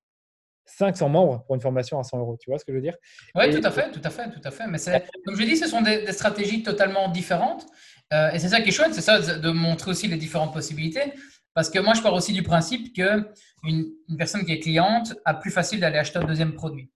[0.67, 2.37] 500 membres pour une formation à 100 euros.
[2.39, 2.95] Tu vois ce que je veux dire?
[3.35, 4.67] Oui, tout à fait, tout à fait, tout à fait.
[4.67, 4.77] Mais
[5.25, 7.65] comme je dis, ce sont des, stratégies totalement différentes.
[8.13, 11.13] Euh, et c'est ça qui est chouette, c'est ça de montrer aussi les différentes possibilités.
[11.53, 13.25] Parce que moi, je pars aussi du principe qu'une
[13.63, 16.91] une personne qui est cliente a plus facile d'aller acheter un deuxième produit.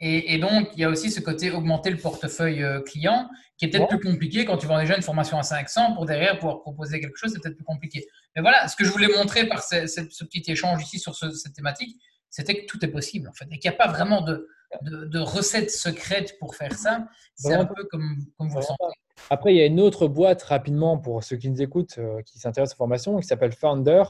[0.00, 3.68] Et, donc, il y a aussi ce côté augmenter le portefeuille euh, client qui est
[3.68, 7.00] peut-être plus compliqué quand tu vends déjà une formation à 500 pour derrière pouvoir proposer
[7.00, 8.04] quelque chose, c'est peut-être plus compliqué.
[8.36, 11.54] Mais voilà, ce que je voulais montrer par ce, ce petit échange ici sur cette
[11.54, 11.96] thématique,
[12.34, 14.48] c'était que tout est possible en fait et qu'il n'y a pas vraiment de,
[14.82, 17.06] de, recette secrète pour faire ça.
[17.36, 18.82] C'est un peu comme, comme vous le sentez.
[19.30, 22.40] Après, il y a une autre boîte rapidement pour ceux qui nous écoutent, euh, qui
[22.40, 24.02] s'intéressent aux formations, qui s'appelle Founder.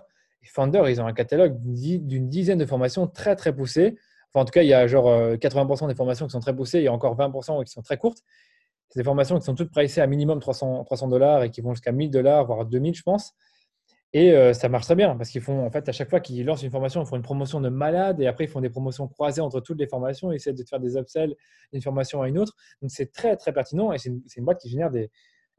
[0.43, 3.99] Et Founder, ils ont un catalogue d'une dizaine de formations très très poussées.
[4.33, 6.57] Enfin, en tout cas, il y a genre 80% euh, des formations qui sont très
[6.57, 8.23] poussées et encore 20% qui sont très courtes.
[8.89, 11.93] C'est des formations qui sont toutes pricées à minimum 300 dollars et qui vont jusqu'à
[11.93, 13.35] 1000 dollars, voire 2000, je pense.
[14.17, 16.47] Et euh, ça marche très bien parce qu'ils font, en fait, à chaque fois qu'ils
[16.47, 19.09] lancent une formation, ils font une promotion de malade et après ils font des promotions
[19.09, 20.31] croisées entre toutes les formations.
[20.31, 21.35] Ils essaient de faire des upsells
[21.73, 22.55] d'une formation à une autre.
[22.81, 25.11] Donc c'est très, très pertinent et c'est une, boîte qui génère des,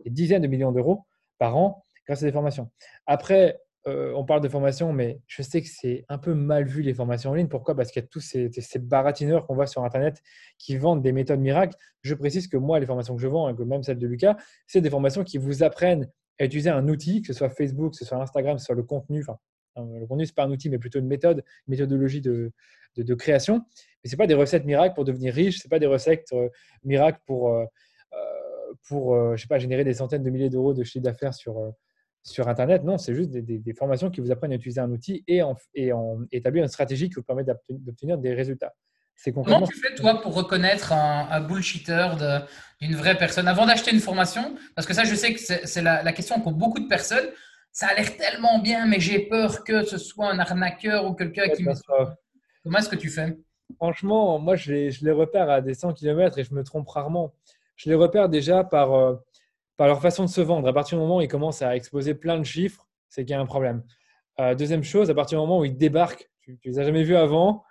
[0.05, 1.03] dizaines de millions d'euros
[1.37, 2.71] par an grâce à des formations.
[3.05, 6.81] Après, euh, on parle de formation, mais je sais que c'est un peu mal vu
[6.81, 7.49] les formations en ligne.
[7.49, 7.75] Pourquoi?
[7.75, 10.21] Parce qu'il y a tous ces, baratineurs qu'on voit sur Internet
[10.57, 11.75] qui vendent des méthodes miracles.
[12.03, 14.79] Je précise que moi, les formations que je vends, et même celles de Lucas, c'est
[14.79, 18.05] des formations qui vous apprennent à utiliser un outil, que ce soit Facebook, que ce
[18.05, 19.21] soit Instagram, que ce soit le contenu.
[19.21, 19.37] Enfin,
[19.77, 22.51] euh, le contenu, ce n'est pas un outil, mais plutôt une méthode, une méthodologie de,
[22.97, 23.61] de, création.
[24.03, 26.27] Mais ce n'est pas des recettes miracles pour devenir riche, ce n'est pas des recettes
[26.33, 26.49] euh,
[26.83, 27.65] miracles pour, euh,
[28.87, 31.73] pour je sais pas, générer des centaines de milliers d'euros de chiffre d'affaires sur,
[32.21, 32.83] sur Internet.
[32.83, 35.55] Non, c'est juste des, des, formations qui vous apprennent à utiliser un outil et, en,
[35.73, 38.75] et en, établir une stratégie qui vous permet d'obtenir des résultats.
[39.34, 42.10] Comment tu fais, toi, pour reconnaître un, bullshitter
[42.82, 43.47] d'une vraie personne?
[43.47, 46.80] Avant d'acheter une formation Parce que ça, je sais que c'est la, question qu'ont beaucoup
[46.80, 47.28] de personnes.
[47.71, 51.49] Ça a l'air tellement bien, mais j'ai peur que ce soit un arnaqueur ou quelqu'un
[51.49, 51.73] qui me.
[52.63, 53.38] Comment est-ce que tu fais?
[53.78, 56.88] Franchement, moi, je les, je les, repère à des 100 km et je me trompe
[56.88, 57.34] rarement.
[57.75, 59.15] Je les repère déjà par, euh,
[59.75, 60.67] par leur façon de se vendre.
[60.67, 63.34] À partir du moment où ils commencent à exposer plein de chiffres, c'est qu'il y
[63.34, 63.84] a un problème.
[64.39, 67.04] Euh, deuxième chose, à partir du moment où ils débarquent, tu ne les as jamais
[67.04, 67.64] vus avant,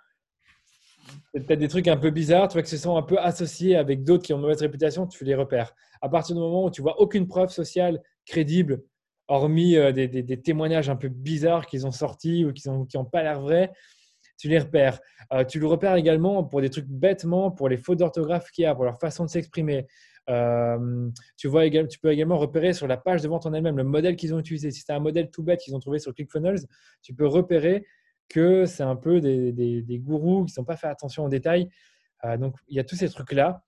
[1.33, 4.03] peut-être des trucs un peu bizarres, tu vois que ce sont un peu associés avec
[4.03, 5.73] d'autres qui ont une mauvaise réputation, tu les repères.
[6.01, 8.83] À partir du moment où tu vois aucune preuve sociale crédible,
[9.27, 13.41] hormis euh, des, témoignages un peu bizarres qu'ils ont sortis ou qui n'ont pas l'air
[13.41, 13.71] vrais,
[14.37, 14.99] tu les repères.
[15.33, 18.65] Euh, tu le repères également pour des trucs bêtement, pour les fautes d'orthographe qu'il y
[18.65, 19.87] a, pour leur façon de s'exprimer.
[20.29, 23.83] Euh, tu, vois, tu peux également repérer sur la page de vente en elle-même le
[23.83, 24.71] modèle qu'ils ont utilisé.
[24.71, 26.61] Si c'est un modèle tout bête qu'ils ont trouvé sur ClickFunnels,
[27.01, 27.85] tu peux repérer
[28.29, 31.69] que c'est un peu des, des, gourous qui ne sont pas fait attention aux détails.
[32.23, 33.63] Euh, donc, il y a tous ces trucs-là.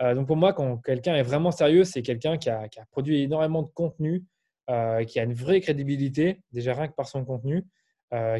[0.00, 2.86] Euh, donc, pour moi, quand quelqu'un est vraiment sérieux, c'est quelqu'un qui a, qui a,
[2.86, 4.24] produit énormément de contenu,
[4.70, 7.66] euh, qui a une vraie crédibilité, déjà rien que par son contenu,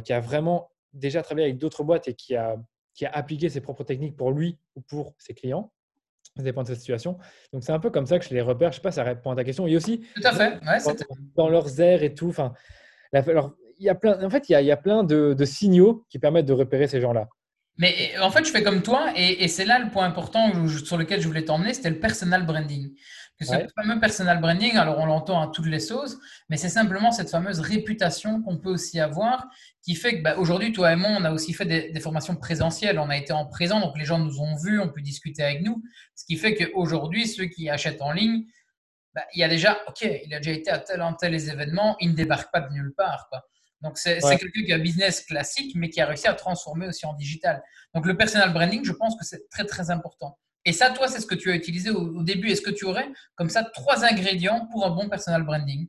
[0.02, 2.56] qui a vraiment déjà travaillé avec d'autres boîtes et qui a,
[2.94, 5.70] qui a appliqué ses propres techniques pour lui ou pour ses clients.
[6.36, 7.18] Ça dépend de sa situation.
[7.52, 8.72] Donc, c'est un peu comme ça que je les repère.
[8.72, 9.66] Je ne sais pas, ça répond à ta question.
[9.66, 10.58] Et aussi, Tout à fait.
[11.36, 12.28] dans, leurs airs et tout.
[12.28, 12.54] Enfin,
[13.84, 16.88] y a plein, en fait, il y a, plein de, signaux qui permettent de repérer
[16.88, 17.28] ces gens-là.
[17.76, 20.52] Mais en fait, je fais comme toi, et, c'est là le point important
[20.84, 22.92] sur lequel je voulais t'emmener, c'était le personal branding.
[23.38, 27.12] Que ce fameux personal branding, alors on l'entend à toutes les sauces, mais c'est simplement
[27.12, 29.46] cette fameuse réputation qu'on peut aussi avoir,
[29.80, 32.98] qui fait que bah, aujourd'hui, toi et moi, on a aussi fait des, formations présentielles,
[32.98, 35.62] on a été en présent, donc les gens nous ont vus, ont pu discuter avec
[35.62, 35.80] nous,
[36.16, 38.42] ce qui fait qu'aujourd'hui, ceux qui achètent en ligne,
[39.14, 41.96] bah, il y a déjà, ok, il a déjà été à tel ou tel événements,
[42.00, 43.28] il ne débarque pas de nulle part.
[43.30, 43.42] Quoi.
[43.82, 47.06] Donc, c'est quelqu'un qui a un business classique, mais qui a réussi à transformer aussi
[47.06, 47.62] en digital.
[47.94, 50.38] Donc, le personal branding, je pense que c'est très, très important.
[50.64, 52.48] Et ça, toi, c'est ce que tu as utilisé au, début.
[52.48, 55.88] Est-ce que tu aurais, comme ça, trois ingrédients pour un bon personal branding?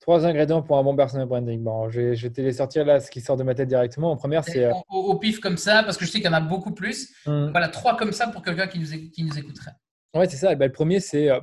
[0.00, 1.62] Trois ingrédients pour un bon personal branding.
[1.64, 4.12] Bon, je vais, te les sortir là, ce qui sort de ma tête directement.
[4.12, 4.66] En première, c'est.
[4.66, 7.14] Euh, au, pif comme ça, parce que je sais qu'il y en a beaucoup plus.
[7.24, 7.50] Hum.
[7.50, 9.72] Voilà, trois comme ça pour quelqu'un qui nous, qui nous écouterait.
[10.14, 10.54] Oui, c'est ça.
[10.54, 11.40] Ben, le premier, c'est euh,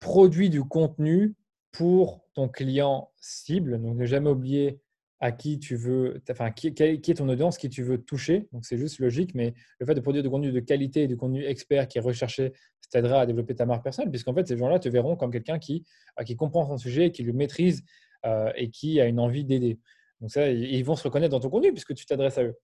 [0.00, 1.34] produit du contenu
[1.72, 3.82] pour ton client cible.
[3.82, 4.80] Donc, ne jamais oublier
[5.20, 8.48] à qui tu veux, enfin, qui, qui est ton audience, qui tu veux toucher.
[8.52, 11.16] Donc, c'est juste logique, mais le fait de produire du contenu de qualité et du
[11.16, 14.56] contenu expert qui est recherché, ça t'aidera à développer ta marque personnelle, puisqu'en fait, ces
[14.56, 15.84] gens-là te verront comme quelqu'un qui,
[16.20, 17.82] euh, qui comprend son sujet, qui le maîtrise
[18.26, 19.80] euh, et qui a une envie d'aider.
[20.20, 22.56] Donc, ça, ils vont se reconnaître dans ton contenu puisque tu t'adresses à eux.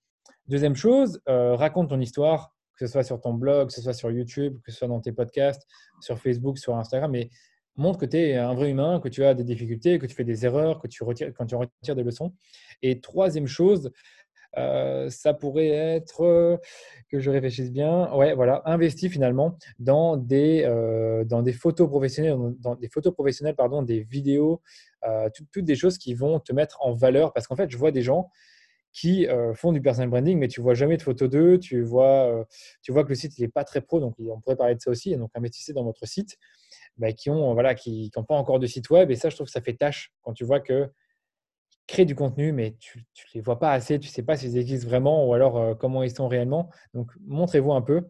[0.46, 3.94] Deuxième chose, euh, raconte ton histoire, que ce soit sur ton blog, que ce soit
[3.94, 5.66] sur YouTube, que ce soit dans tes podcasts,
[6.00, 7.30] sur Facebook, sur Instagram, mais
[7.76, 10.24] montre que tu es un vrai humain, que tu as des difficultés, que tu fais
[10.24, 12.32] des erreurs, que tu retires, quand tu retires des leçons.
[12.82, 13.90] Et troisième chose,
[14.56, 16.56] euh, ça pourrait être euh,
[17.10, 18.12] que je réfléchisse bien.
[18.14, 23.56] Ouais, voilà, investis finalement dans des, euh, dans des photos professionnelles, dans des photos professionnelles,
[23.56, 24.62] pardon, des vidéos,
[25.52, 27.32] toutes des choses qui vont te mettre en valeur.
[27.32, 28.30] Parce qu'en fait, je vois des gens
[28.92, 32.46] qui font du personal branding, mais tu vois jamais de photos d'eux, tu vois,
[32.80, 34.90] tu vois que le site n'est pas très pro, donc on pourrait parler de ça
[34.90, 35.12] aussi.
[35.12, 36.38] Et donc investissez dans votre site.
[36.96, 39.10] Bah, qui ont voilà qui n'ont pas encore de site web.
[39.10, 40.90] Et ça, je trouve que ça fait tâche quand tu vois que
[41.86, 43.04] créent du contenu, mais tu ne
[43.34, 46.02] les vois pas assez, tu ne sais pas s'ils existent vraiment ou alors euh, comment
[46.02, 46.70] ils sont réellement.
[46.94, 48.08] Donc, montrez-vous un peu.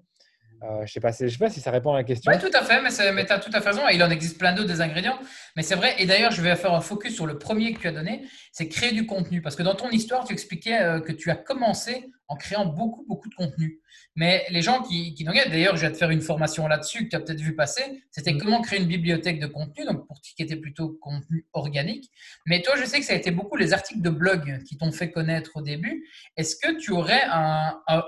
[0.62, 2.32] Euh, je ne sais, pas, sais pas si ça répond à la question.
[2.32, 2.90] Oui, tout à fait, mais,
[3.26, 3.82] tu as tout à fait raison.
[3.92, 5.18] Il en existe plein d'autres des ingrédients.
[5.56, 5.94] Mais c'est vrai.
[5.98, 8.68] Et d'ailleurs, je vais faire un focus sur le premier que tu as donné c'est
[8.68, 9.42] créer du contenu.
[9.42, 13.04] Parce que dans ton histoire, tu expliquais euh, que tu as commencé en créant beaucoup,
[13.08, 13.80] beaucoup de contenu.
[14.14, 17.16] Mais les gens qui, qui d'ailleurs, je vais te faire une formation là-dessus que tu
[17.16, 18.38] as peut-être vu passer, c'était mm.
[18.38, 22.08] comment créer une bibliothèque de contenu, donc pour qui était plutôt contenu organique.
[22.46, 24.92] Mais toi, je sais que ça a été beaucoup les articles de blog qui t'ont
[24.92, 26.08] fait connaître au début.
[26.36, 28.04] Est-ce que tu aurais un, un,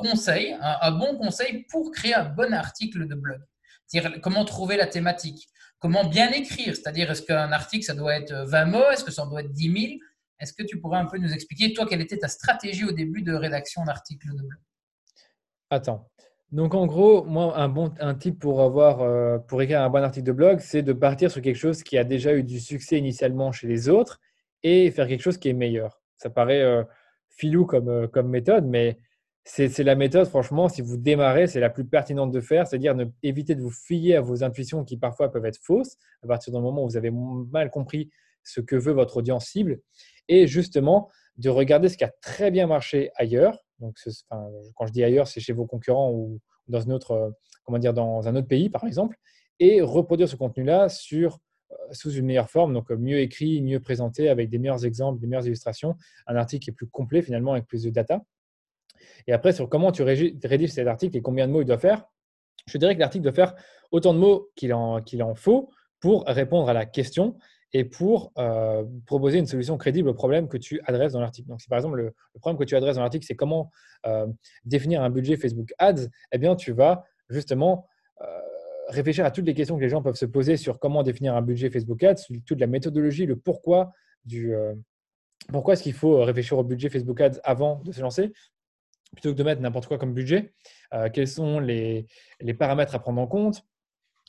[0.00, 3.40] conseil, un, bon conseil pour créer un bon article de blog.
[3.86, 6.76] C'est-à-dire comment trouver la thématique Comment bien écrire.
[6.76, 8.90] C'est-à-dire, est-ce qu'un article, ça doit être 20 mots?
[8.92, 9.92] Est-ce que ça doit être 10 000
[10.40, 13.22] est-ce que tu pourrais un peu nous expliquer, toi, quelle était ta stratégie au début
[13.22, 14.58] de rédaction d'articles de blog?
[15.68, 16.08] Attends.
[16.50, 20.02] Donc, en gros, moi, un bon un type pour, avoir, euh, pour écrire un bon
[20.02, 22.98] article de blog, c'est de partir sur quelque chose qui a déjà eu du succès
[22.98, 24.18] initialement chez les autres
[24.62, 26.00] et faire quelque chose qui est meilleur.
[26.16, 26.82] Ça paraît euh,
[27.28, 28.98] filou comme, euh, comme méthode, mais
[29.52, 33.56] c'est la méthode, franchement, si vous démarrez, c'est la plus pertinente de faire, c'est-à-dire éviter
[33.56, 36.84] de vous fier à vos intuitions qui parfois peuvent être fausses à partir du moment
[36.84, 38.10] où vous avez mal compris
[38.44, 39.80] ce que veut votre audience cible
[40.28, 43.58] et justement de regarder ce qui a très bien marché ailleurs.
[43.80, 43.96] Donc,
[44.28, 47.34] quand je dis ailleurs, c'est chez vos concurrents ou dans, autre,
[47.64, 49.16] comment dire, dans un autre pays, par exemple,
[49.58, 51.28] et reproduire ce contenu-là euh,
[51.90, 55.46] sous une meilleure forme, donc mieux écrit, mieux présenté, avec des meilleurs exemples, des meilleures
[55.46, 58.22] illustrations, un article qui est plus complet finalement, avec plus de data.
[59.26, 62.04] Et après, sur comment tu rédiges cet article et combien de mots il doit faire,
[62.66, 63.54] je dirais que l'article doit faire
[63.90, 67.36] autant de mots qu'il en, faut pour répondre à la question
[67.72, 71.48] et pour euh, proposer une solution crédible au problème que tu adresses dans l'article.
[71.48, 73.70] Donc, si par exemple le, problème que tu adresses dans l'article, c'est comment
[74.06, 74.26] euh,
[74.64, 77.86] définir un budget Facebook Ads, eh bien, tu vas justement
[78.22, 78.26] euh,
[78.88, 81.42] réfléchir à toutes les questions que les gens peuvent se poser sur comment définir un
[81.42, 83.92] budget Facebook Ads, toute la méthodologie, le pourquoi
[84.24, 84.52] du
[85.48, 88.32] pourquoi est-ce qu'il faut réfléchir au budget Facebook Ads avant de se lancer
[89.12, 90.54] plutôt que de mettre n'importe quoi comme budget.
[91.12, 92.06] quels sont les,
[92.40, 93.64] les, paramètres à prendre en compte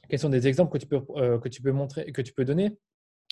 [0.10, 2.78] Quels sont des exemples que tu peux, que tu peux montrer, que tu peux donner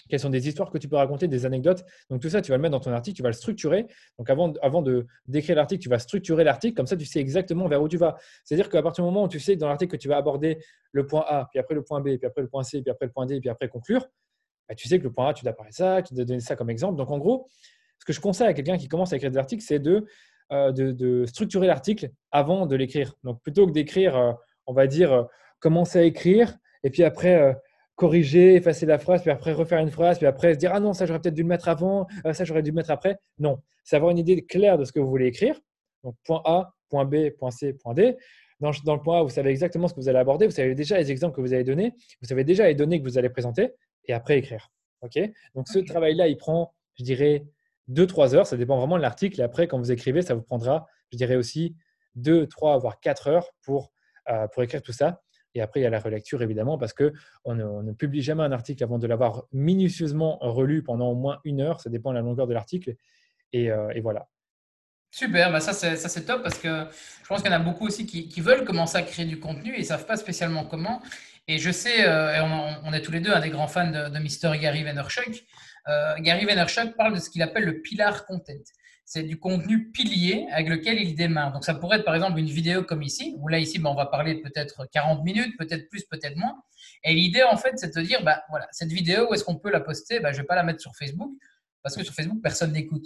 [0.07, 1.83] quelles sont des histoires que tu peux raconter, des anecdotes.
[2.09, 3.87] Donc tout ça, tu vas le mettre dans ton article, tu vas le structurer.
[4.17, 7.67] Donc avant, avant de d'écrire l'article, tu vas structurer l'article, comme ça tu sais exactement
[7.67, 8.17] vers où tu vas.
[8.43, 10.59] C'est-à-dire qu'à partir du moment où tu sais dans l'article que tu vas aborder
[10.91, 13.05] le point A, puis après le point B, puis après le point C, puis après
[13.05, 14.07] le point D, puis après conclure,
[14.67, 16.55] bah, tu sais que le point A, tu dois parler ça, tu dois donner ça
[16.55, 16.95] comme exemple.
[16.95, 17.47] Donc en gros,
[17.99, 20.05] ce que je conseille à quelqu'un qui commence à écrire des articles, c'est de,
[20.51, 23.13] euh, de, structurer l'article avant de l'écrire.
[23.23, 24.33] Donc plutôt que d'écrire, euh,
[24.65, 25.23] on va dire, euh,
[25.59, 27.55] commencer à écrire, et puis après
[27.95, 30.93] corriger, effacer la phrase, puis après refaire une phrase, puis après se dire Ah non,
[30.93, 33.17] ça j'aurais peut-être dû le mettre avant, ça j'aurais dû le mettre après.
[33.37, 35.59] Non, c'est avoir une idée claire de ce que vous voulez écrire.
[36.03, 38.17] Donc point A, point B, point C, point D.
[38.59, 40.73] Dans, dans, le point A, vous savez exactement ce que vous allez aborder, vous savez
[40.75, 43.29] déjà les exemples que vous allez donner, vous savez déjà les données que vous allez
[43.29, 43.71] présenter,
[44.05, 44.69] et après écrire.
[45.01, 45.19] Ok?
[45.53, 47.45] Donc ce travail-là, il prend, je dirais,
[47.89, 50.87] 2-3 heures, ça dépend vraiment de l'article, et après, quand vous écrivez, ça vous prendra,
[51.11, 51.75] je dirais aussi,
[52.15, 53.91] 2, 3, voire 4 heures pour,
[54.29, 55.21] euh, pour écrire tout ça.
[55.55, 58.43] Et après, il y a la relecture, évidemment, parce qu'on ne, on ne publie jamais
[58.43, 61.81] un article avant de l'avoir minutieusement relu pendant au moins une heure.
[61.81, 62.95] Ça dépend de la longueur de l'article.
[63.51, 64.27] Et, euh, voilà.
[65.11, 66.85] Super, bah ça c'est top parce que
[67.23, 69.73] je pense qu'il y en a beaucoup aussi qui, veulent commencer à créer du contenu
[69.73, 71.01] et ne savent pas spécialement comment.
[71.47, 74.07] Et je sais, euh, et on, est tous les deux un des grands fans de,
[74.07, 74.55] de Mr.
[74.59, 75.45] Gary Vaynerchuk.
[75.89, 78.53] Euh, Gary Vaynerchuk parle de ce qu'il appelle le pilar content.
[79.05, 81.51] c'est du contenu pilier avec lequel il démarre.
[81.51, 83.95] Donc ça pourrait être par exemple une vidéo comme ici, où là ici ben, on
[83.95, 86.61] va parler peut-être 40 minutes, peut-être plus, peut-être moins.
[87.03, 89.71] Et l'idée en fait c'est de dire, bah, voilà, cette vidéo, où est-ce qu'on peut
[89.71, 90.19] la poster?
[90.19, 91.31] Bah, Je ne vais pas la mettre sur Facebook,
[91.81, 93.05] parce que sur Facebook, personne n'écoute.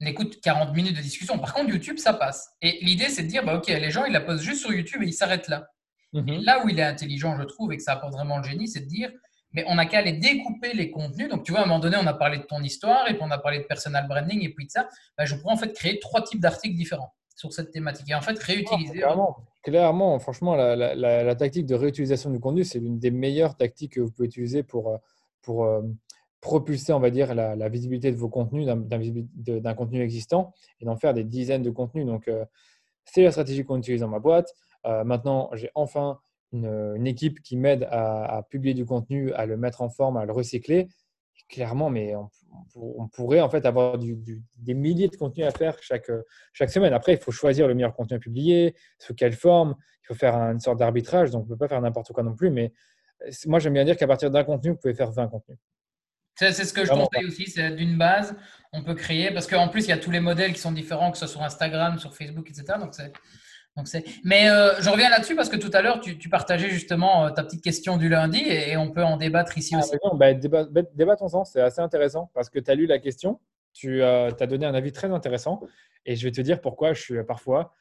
[0.00, 1.38] N'écoute 40 minutes de discussion.
[1.38, 2.48] Par contre, YouTube, ça passe.
[2.60, 5.06] Et l'idée c'est de dire, ok, les gens, ils la postent juste sur YouTube et
[5.06, 5.68] ils s'arrêtent là.
[6.14, 6.42] Mhm.
[6.42, 8.80] là où il est intelligent, je trouve, et que ça apporte vraiment le génie, c'est
[8.80, 9.10] de dire,
[9.54, 11.28] mais on n'a qu'à aller découper les contenus.
[11.28, 13.22] Donc, tu vois, à un moment donné, on a parlé de ton histoire, et puis
[13.22, 14.88] on a parlé de personal branding, et puis de ça.
[15.16, 18.10] Bah, je pourrais en fait créer trois types d'articles différents sur cette thématique.
[18.10, 18.98] Et en fait, réutiliser.
[18.98, 24.00] clairement, clairement, franchement, la, tactique de réutilisation du contenu, c'est l'une des meilleures tactiques que
[24.00, 24.96] vous pouvez utiliser pour, euh,
[25.40, 25.82] pour euh,
[26.40, 31.14] propulser, on va dire, la, visibilité de vos contenus, d'un contenu existant, et d'en faire
[31.14, 32.06] des dizaines de contenus.
[32.06, 32.44] Donc, euh,
[33.04, 34.52] c'est la stratégie qu'on utilise dans ma boîte.
[35.04, 36.18] maintenant, j'ai enfin
[36.54, 40.32] une, équipe qui m'aide à, publier du contenu, à le mettre en forme, à le
[40.32, 40.88] recycler,
[41.48, 42.14] clairement, mais
[42.74, 46.10] on, pourrait en fait avoir des milliers de contenus à faire chaque,
[46.52, 46.92] chaque semaine.
[46.92, 50.34] Après, il faut choisir le meilleur contenu à publier, sous quelle forme, il faut faire
[50.34, 52.72] une sorte d'arbitrage, donc on ne peut pas faire n'importe quoi non plus, mais
[53.46, 55.58] moi j'aime bien dire qu'à partir d'un contenu, vous pouvez faire 20 contenus.
[56.36, 58.34] C'est ce que je conseille aussi, c'est d'une base,
[58.72, 61.12] on peut créer, parce qu'en plus, il y a tous les modèles qui sont différents,
[61.12, 62.78] que ce soit sur Instagram, sur Facebook, etc.
[62.80, 62.92] Donc,
[64.22, 67.42] mais euh, je reviens là-dessus parce que tout à l'heure, tu, partageais justement euh, ta
[67.42, 69.96] petite question du lundi et, on peut en débattre ici ah, aussi.
[70.14, 73.40] bah, débat, débattons c'est assez intéressant parce que tu as lu la question,
[73.72, 75.60] tu euh, as donné un avis très intéressant
[76.06, 77.72] et je vais te dire pourquoi je suis parfois,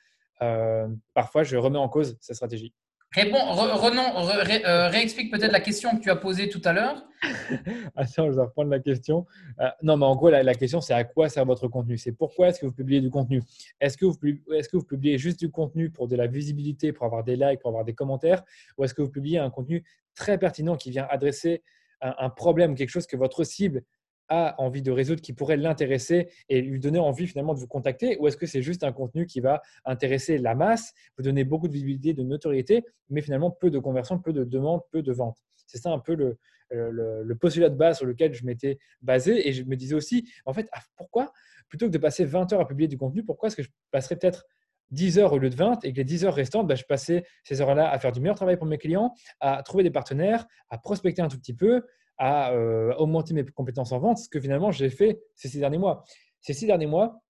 [1.14, 2.74] parfois je remets en cause cette stratégie.
[3.14, 4.28] Réponds, Renan,
[4.66, 7.04] euh, réexplique peut-être la question que tu as posée tout à l'heure.
[7.96, 9.28] Attends, je vais reprendre la question.
[9.60, 11.98] Euh, non, mais en gros, la, question, c'est à quoi sert votre contenu?
[11.98, 13.44] C'est pourquoi est-ce que vous publiez du contenu?
[13.80, 17.60] Est-ce que, vous, publiez juste du contenu pour de la visibilité, pour avoir des likes,
[17.60, 18.42] pour avoir des commentaires?
[18.78, 19.84] Ou est-ce que vous publiez un contenu
[20.16, 21.62] très pertinent qui vient adresser
[22.02, 23.84] un, un problème, quelque chose que votre cible
[24.30, 28.18] a envie de résoudre qui pourrait l'intéresser et lui donner envie finalement de vous contacter
[28.20, 31.68] Ou est-ce que c'est juste un contenu qui va intéresser la masse, vous donner beaucoup
[31.68, 35.38] de visibilité, de notoriété, mais finalement peu de conversion, peu de demandes, peu de ventes?
[35.68, 36.38] C'est ça un peu le,
[36.70, 39.48] le, postulat de base sur lequel je m'étais basé.
[39.48, 41.32] Et je me disais aussi, en fait, ah, pourquoi,
[41.70, 44.16] plutôt que de passer 20 heures à publier du contenu, pourquoi est-ce que je passerais
[44.16, 44.46] peut-être
[44.92, 47.24] 10 heures au lieu de 20 et que les 10 heures restantes, bah, je passais
[47.44, 50.78] ces heures-là à faire du meilleur travail pour mes clients, à trouver des partenaires, à
[50.78, 51.84] prospecter un tout petit peu,
[52.26, 55.78] à euh, augmenter mes compétences en vente, ce que finalement j'ai fait ces six derniers
[55.78, 56.06] mois.
[56.40, 57.22] Ces six derniers mois,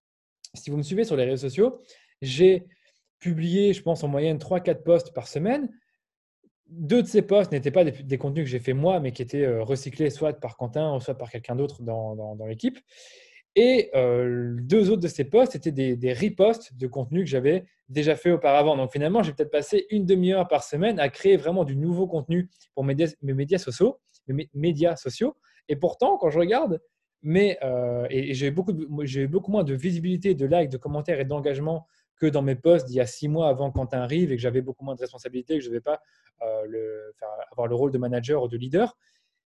[0.53, 1.81] si vous me suivez sur les réseaux sociaux,
[2.21, 2.67] j'ai
[3.17, 5.67] publié, je pense, en moyenne 3-4 posts par semaine.
[6.67, 9.45] Deux de ces posts n'étaient pas des, contenus que j'ai fait moi, mais qui étaient
[9.45, 12.77] euh, recyclés soit par Quentin, soit par quelqu'un d'autre dans, dans, l'équipe.
[13.55, 17.65] Et euh, deux autres de ces posts étaient des, des reposts de contenus que j'avais
[17.89, 18.77] déjà fait auparavant.
[18.77, 22.47] Donc finalement, j'ai peut-être passé une demi-heure par semaine à créer vraiment du nouveau contenu
[22.75, 23.99] pour mes médias sociaux
[24.53, 25.35] médias sociaux.
[25.69, 26.81] Et pourtant, quand je regarde,
[27.23, 31.87] mais, euh, et, j'ai beaucoup, beaucoup moins de visibilité, de likes, de commentaires et d'engagement
[32.17, 34.61] que dans mes posts d'il y a six mois avant Quentin arrive et que j'avais
[34.61, 36.01] beaucoup moins de responsabilités, que je ne devais pas
[36.41, 37.11] euh,
[37.51, 38.97] avoir le rôle de manager ou de leader.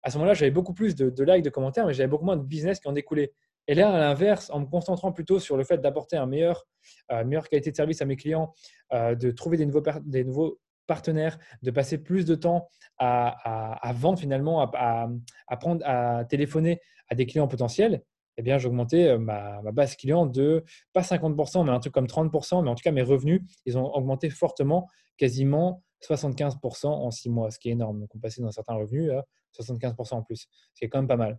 [0.04, 2.44] À ce moment-là, j'avais beaucoup plus de, likes, de commentaires, mais j'avais beaucoup moins de
[2.44, 3.32] business qui en découlait.
[3.66, 6.68] Et là, à l'inverse, en me concentrant plutôt sur le fait d'apporter un meilleur,
[7.10, 8.54] euh, meilleure qualité de service à mes clients,
[8.92, 12.68] de trouver des nouveaux, des nouveaux partenaires, de passer plus de temps
[12.98, 15.08] à, vendre finalement, à,
[15.48, 18.02] à, à téléphoner à des clients potentiels,
[18.38, 22.06] eh bien, j'ai augmenté euh, ma, base client de pas 50%, mais un truc comme
[22.06, 27.30] 30%, mais en tout cas, mes revenus, ils ont augmenté fortement, quasiment 75% en six
[27.30, 28.00] mois, ce qui est énorme.
[28.00, 29.24] Donc, on passait dans certains revenus à
[29.58, 31.38] 75% en plus, ce qui est quand même pas mal.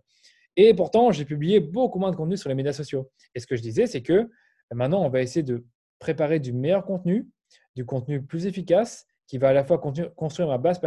[0.56, 3.10] Et pourtant, j'ai publié beaucoup moins de contenu sur les médias sociaux.
[3.34, 4.28] Et ce que je disais, c'est que
[4.72, 5.64] maintenant, on va essayer de
[6.00, 7.28] préparer du meilleur contenu,
[7.76, 10.80] du contenu plus efficace qui va à la fois construire ma base,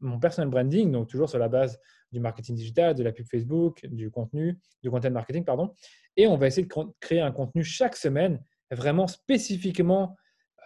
[0.00, 1.80] mon personal branding, donc toujours sur la base
[2.12, 5.74] du marketing digital, de la pub Facebook, du contenu, du content marketing, pardon.
[6.16, 10.14] Et on va essayer de créer un contenu chaque semaine vraiment spécifiquement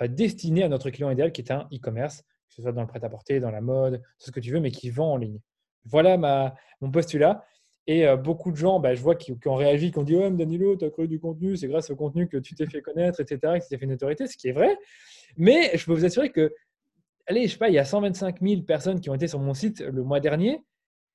[0.02, 2.88] euh, destiné à notre client idéal qui est un e-commerce, que ce soit dans le
[2.88, 5.38] prêt-à-porter, dans la mode, tout ce que tu veux, mais qui vend en ligne.
[5.84, 7.44] Voilà ma, mon postulat.
[7.86, 10.30] Et euh, beaucoup de gens, bah, je vois, qui, ont réagi, qui ont dit Ouais,
[10.32, 13.20] Danilo, tu as créé du contenu, c'est grâce au contenu que tu t'es fait connaître,
[13.20, 14.76] etc., que tu t'es fait une autorité, ce qui est vrai.
[15.36, 16.52] Mais je peux vous assurer que
[17.26, 19.54] allez, je sais pas, il y a 125 000 personnes qui ont été sur mon
[19.54, 20.60] site le mois dernier.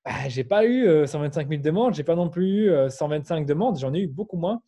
[0.04, 3.44] Bah, j'ai pas eu 125 euh, 000 demandes, j'ai pas non plus eu 125 euh,
[3.44, 4.62] demandes, j'en ai eu beaucoup moins.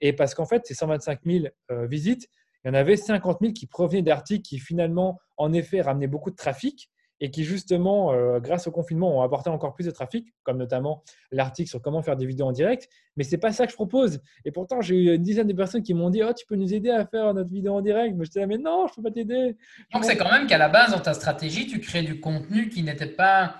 [0.00, 2.28] Et parce qu'en fait, ces 125 000 euh, visites,
[2.64, 6.30] il y en avait 50 000 qui provenaient d'articles qui finalement, en effet, ramenaient beaucoup
[6.30, 10.32] de trafic et qui justement, euh, grâce au confinement, ont apporté encore plus de trafic,
[10.42, 11.02] comme notamment
[11.32, 12.88] l'article sur comment faire des vidéos en direct.
[13.16, 14.20] Mais ce n'est pas ça que je propose.
[14.44, 16.72] Et pourtant, j'ai eu une dizaine de personnes qui m'ont dit Oh, tu peux nous
[16.72, 18.14] aider à faire notre vidéo en direct.
[18.16, 19.56] Mais je disais Mais non, je ne peux pas t'aider.
[19.92, 22.82] Donc, c'est quand même qu'à la base, dans ta stratégie, tu crées du contenu qui
[22.82, 23.56] n'était pas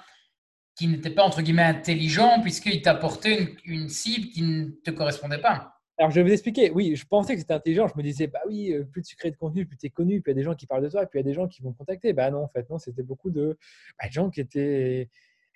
[0.76, 5.40] qui n'était pas entre guillemets intelligent puisqu'il t'apportait une, une cible qui ne te correspondait
[5.40, 5.77] pas.
[5.98, 6.70] Alors, je vais vous expliquer.
[6.70, 7.88] Oui, je pensais que c'était intelligent.
[7.88, 10.20] Je me disais, bah oui, euh, plus tu crées de contenu, plus tu es connu,
[10.20, 11.34] plus il y a des gens qui parlent de toi, plus il y a des
[11.34, 12.12] gens qui vont te contacter.
[12.12, 13.58] Bah non, en fait, non, c'était beaucoup de
[14.00, 15.10] bah, gens qui étaient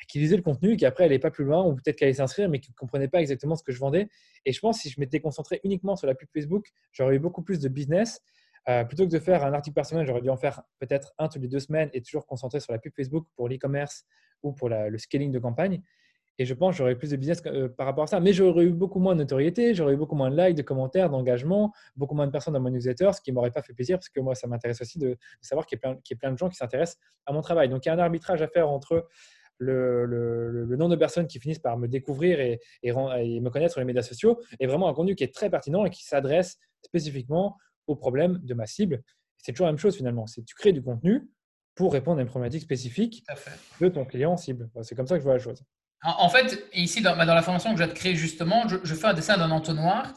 [0.09, 2.49] qui lisaient le contenu, qui après n'allaient pas plus loin, ou peut-être qui allaient s'inscrire,
[2.49, 4.09] mais qui ne comprenaient pas exactement ce que je vendais.
[4.45, 7.18] Et je pense que si je m'étais concentré uniquement sur la pub Facebook, j'aurais eu
[7.20, 8.20] beaucoup plus de business.
[8.68, 11.43] Euh, plutôt que de faire un article personnel, j'aurais dû en faire peut-être un toutes
[11.43, 14.05] les deux semaines et toujours concentrer sur la pub Facebook pour l'e-commerce
[14.43, 15.82] ou pour le scaling de campagne.
[16.39, 18.20] Et je pense que j'aurais plus de business euh, par rapport à ça.
[18.20, 21.11] Mais j'aurais eu beaucoup moins de notoriété, j'aurais eu beaucoup moins de likes, de commentaires,
[21.11, 23.99] d'engagement, beaucoup moins de personnes dans mon newsletter, ce qui ne m'aurait pas fait plaisir
[23.99, 26.57] parce que moi, ça m'intéresse aussi de, savoir qu'il y, a plein de gens qui
[26.57, 27.68] s'intéressent à mon travail.
[27.68, 29.09] Donc, il y a un arbitrage à faire entre
[29.59, 33.80] le, le, nombre de personnes qui finissent par me découvrir et, et, me connaître sur
[33.80, 37.57] les médias sociaux est vraiment un contenu qui est très pertinent et qui s'adresse spécifiquement
[37.87, 39.03] aux problèmes de ma cible.
[39.39, 40.26] C'est toujours la même chose finalement.
[40.26, 41.28] C'est tu crées du contenu
[41.74, 43.24] pour répondre à une problématique spécifique
[43.80, 44.68] de ton client cible.
[44.83, 45.62] C'est comme ça que je vois la chose.
[46.05, 48.94] En fait, ici, dans, bah, dans la formation que je vais te créer justement, je,
[48.94, 50.12] fais un dessin d'un entonnoir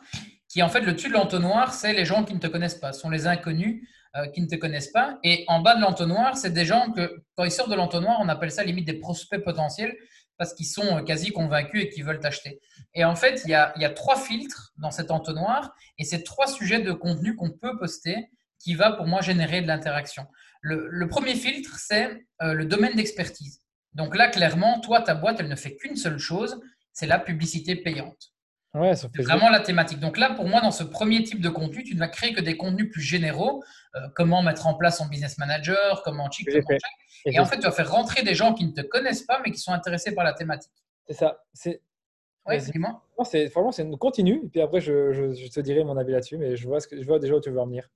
[0.50, 2.92] qui, en fait, le dessus de l'entonnoir, c'est les gens qui ne te connaissent pas,
[2.92, 5.20] ce sont les inconnus euh, qui ne te connaissent pas.
[5.24, 8.30] Et en bas de l'entonnoir, c'est des gens que, quand ils sortent de l'entonnoir, on
[8.30, 9.96] appelle ça limite des prospects potentiels
[10.38, 12.60] parce qu'ils sont euh, quasi convaincus et qu'ils veulent t'acheter.
[12.94, 16.80] Et en fait, il y, a, trois filtres dans cet entonnoir et c'est trois sujets
[16.80, 18.30] de contenu qu'on peut poster
[18.60, 20.26] qui va pour moi générer de l'interaction.
[20.62, 23.65] Le, le, premier filtre, c'est euh, le domaine d'expertise.
[23.96, 26.62] Donc là, clairement, toi, ta boîte, elle ne fait qu'une seule chose,
[26.94, 28.32] c'est la publicité payante.
[28.74, 30.00] Ouais, c'est vraiment la thématique.
[30.02, 32.42] Donc là, pour moi, dans ce premier type de contenu, tu ne vas créer que
[32.42, 33.64] des contenus plus généraux.
[33.96, 36.78] Euh, comment mettre en place son business manager, comment check, comment
[37.26, 39.52] Et, en fait, tu vas faire rentrer des gens qui ne te connaissent pas, mais
[39.52, 40.74] qui sont intéressés par la thématique.
[41.08, 41.42] C'est ça.
[41.54, 41.82] C'est.
[42.46, 43.02] Ouais, dis-moi.
[43.50, 44.42] Franchement, c'est continue.
[44.44, 47.02] Et puis après, je, je, te dirai mon avis là-dessus, mais je vois, ce que,
[47.02, 47.90] je vois déjà où tu veux en venir.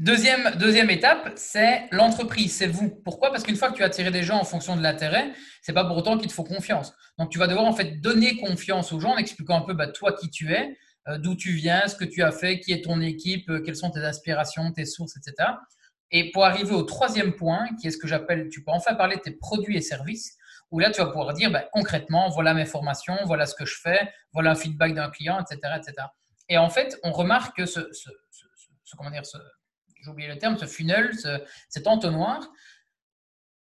[0.00, 2.88] Deuxième, deuxième étape, c'est l'entreprise, c'est vous.
[3.04, 3.30] Pourquoi?
[3.30, 5.30] Parce qu'une fois que tu as attiré des gens en fonction de l'intérêt,
[5.60, 6.94] c'est pas pour autant qu'il te faut confiance.
[7.18, 9.88] Donc tu vas devoir en fait donner confiance aux gens en expliquant un peu bah,
[9.88, 10.74] toi qui tu es,
[11.08, 13.76] euh, d'où tu viens, ce que tu as fait, qui est ton équipe, euh, quelles
[13.76, 15.50] sont tes aspirations, tes sources, etc.
[16.10, 19.16] Et pour arriver au troisième point, qui est ce que j'appelle, tu peux enfin parler
[19.16, 20.34] de tes produits et services,
[20.70, 23.78] où là tu vas pouvoir dire bah, concrètement, voilà mes formations, voilà ce que je
[23.78, 26.06] fais, voilà un feedback d'un client, etc., etc.
[26.48, 27.80] Et en fait, on remarque que ce,
[28.96, 29.36] comment dire, ce,
[30.02, 31.10] j'ai oublié le terme, ce funnel,
[31.68, 32.50] cet entonnoir,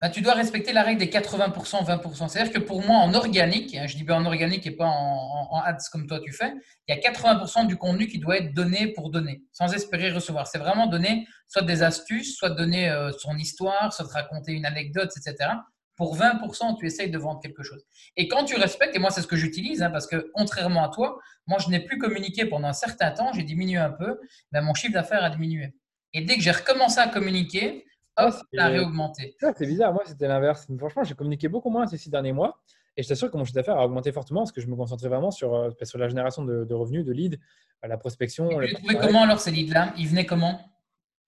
[0.00, 2.28] bah, tu dois respecter la règle des 80%, 20%.
[2.28, 5.60] C'est-à-dire que pour moi, en organique, hein, je dis bien en organique et pas en,
[5.64, 6.52] ads comme toi tu fais,
[6.86, 10.46] il y a 80% du contenu qui doit être donné pour donner, sans espérer recevoir.
[10.46, 14.66] C'est vraiment donner soit des astuces, soit donner euh, son histoire, soit te raconter une
[14.66, 15.50] anecdote, etc.
[15.96, 17.84] Pour 20%, tu essayes de vendre quelque chose.
[18.16, 20.90] Et quand tu respectes, et moi c'est ce que j'utilise, hein, parce que contrairement à
[20.90, 21.18] toi,
[21.48, 24.20] moi je n'ai plus communiqué pendant un certain temps, j'ai diminué un peu,
[24.52, 25.74] ben, mon chiffre d'affaires a diminué.
[26.12, 27.84] Et dès que j'ai recommencé à communiquer,
[28.16, 29.36] hop, ça a réaugmenté.
[29.40, 30.66] c'est bizarre, moi c'était l'inverse.
[30.78, 32.60] Franchement, j'ai communiqué beaucoup moins ces six derniers mois.
[32.96, 35.08] Et je t'assure que mon chiffre d'affaires a augmenté fortement parce que je me concentrais
[35.08, 37.38] vraiment sur, euh, sur la génération de, revenus, de leads,
[37.86, 38.50] la prospection.
[38.50, 39.94] Et tu les trouvais comment alors ces leads-là?
[39.96, 40.60] Ils venaient comment?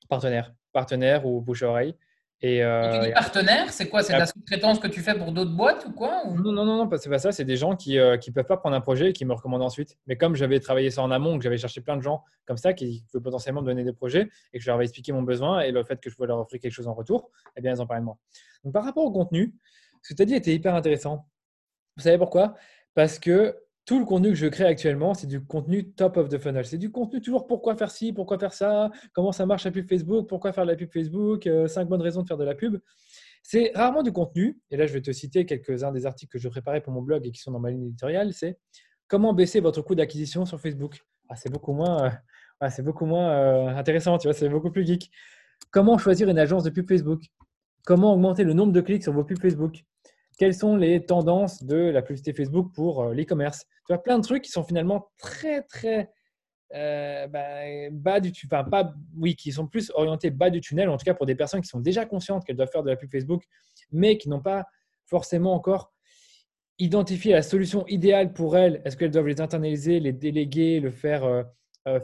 [0.09, 0.53] Partenaires.
[0.72, 1.95] Partenaires ou bouche à oreille.
[2.43, 4.03] Et, euh, tu dis partenaire, c'est quoi?
[4.03, 6.84] C'est de la sous-traitance que tu fais pour d'autres boîtes ou quoi Non, non, non,
[6.84, 7.32] non, c'est pas ça.
[7.32, 9.62] C'est des gens qui ne euh, peuvent pas prendre un projet et qui me recommandent
[9.62, 9.99] ensuite.
[10.07, 12.72] Mais comme j'avais travaillé ça en amont, que j'avais cherché plein de gens comme ça
[12.72, 15.61] qui pouvaient potentiellement me donner des projets et que je leur avais expliqué mon besoin
[15.61, 17.80] et le fait que je pouvais leur offrir quelque chose en retour, eh bien, ils
[17.80, 18.16] en parlaient de moi.
[18.64, 19.55] Donc, par rapport au contenu,
[20.03, 21.26] ce que tu as dit était hyper intéressant.
[21.97, 22.55] Vous savez pourquoi?
[22.95, 23.55] Parce que
[23.91, 26.64] tout le contenu que je crée actuellement, c'est du contenu top of the funnel.
[26.64, 29.88] C'est du contenu toujours pourquoi faire ci, pourquoi faire ça, comment ça marche la pub
[29.88, 32.78] Facebook, pourquoi faire la pub Facebook, euh, cinq bonnes raisons de faire de la pub.
[33.43, 34.61] C'est rarement du contenu.
[34.70, 37.26] Et là, je vais te citer quelques-uns des articles que je préparais pour mon blog
[37.26, 38.32] et qui sont dans ma ligne éditoriale.
[38.32, 38.61] C'est
[39.09, 41.01] comment baisser votre coût d'acquisition sur Facebook.
[41.28, 42.12] Ah, c'est beaucoup moins,
[42.62, 45.11] euh, c'est beaucoup moins euh, intéressant, tu vois, c'est beaucoup plus geek.
[45.72, 47.24] Comment choisir une agence de pub Facebook
[47.84, 49.82] Comment augmenter le nombre de clics sur vos pubs Facebook
[50.41, 53.66] quelles sont les tendances de la publicité Facebook pour euh, l'e-commerce?
[53.86, 56.11] Tu as plein de trucs qui sont finalement très, très
[56.74, 60.88] euh, bah, bas du tunnel, enfin, pas, oui, qui sont plus orientés bas du tunnel,
[60.88, 62.97] en tout cas pour des personnes qui sont déjà conscientes qu'elles doivent faire de la
[62.97, 63.43] pub Facebook,
[63.93, 64.64] mais qui n'ont pas
[65.05, 65.93] forcément encore
[66.78, 68.80] identifié la solution idéale pour elles.
[68.86, 71.43] Est-ce qu'elles doivent les internaliser, les déléguer, le faire euh,